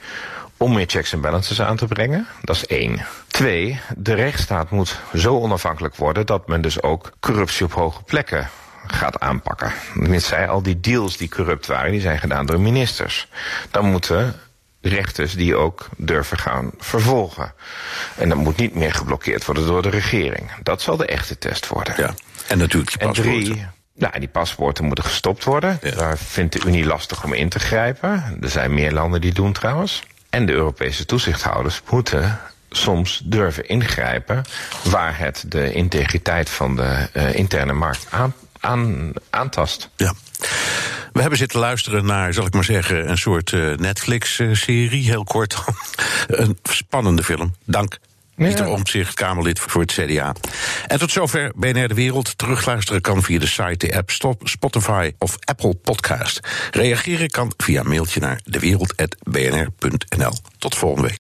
[0.58, 2.28] Om meer checks en balances aan te brengen.
[2.42, 3.06] Dat is één.
[3.28, 8.50] Twee, de rechtsstaat moet zo onafhankelijk worden dat men dus ook corruptie op hoge plekken
[8.94, 9.74] gaat aanpakken.
[9.94, 13.28] Tenminste, al die deals die corrupt waren, die zijn gedaan door ministers.
[13.72, 14.36] Dan moeten
[14.82, 17.54] rechters die ook durven gaan vervolgen.
[18.16, 20.52] En dat moet niet meer geblokkeerd worden door de regering.
[20.64, 21.94] Dat zal de echte test worden.
[21.98, 22.14] Ja.
[22.48, 23.66] En natuurlijk die en drie,
[23.96, 25.80] nou, die paspoorten moeten gestopt worden.
[25.82, 25.92] Ja.
[25.92, 28.38] Daar vindt de Unie lastig om in te grijpen.
[28.42, 30.04] Er zijn meer landen die doen trouwens.
[30.30, 34.44] En de Europese toezichthouders moeten soms durven ingrijpen
[34.84, 39.90] waar het de integriteit van de uh, interne markt aan, aan, aantast.
[39.96, 40.14] Ja.
[41.14, 45.58] We hebben zitten luisteren naar, zal ik maar zeggen, een soort uh, Netflix-serie, heel kort.
[46.28, 47.56] een spannende film.
[47.66, 47.98] Dank.
[48.36, 48.72] Pieter ja.
[48.72, 50.36] Omtzigt, Kamerlid voor het CDA.
[50.88, 52.38] En tot zover BNR De Wereld.
[52.38, 54.12] Terugluisteren kan via de site, de app
[54.44, 56.40] Spotify of Apple Podcast.
[56.72, 60.34] Reageren kan via mailtje naar dewereld.bnr.nl.
[60.58, 61.16] Tot volgende week.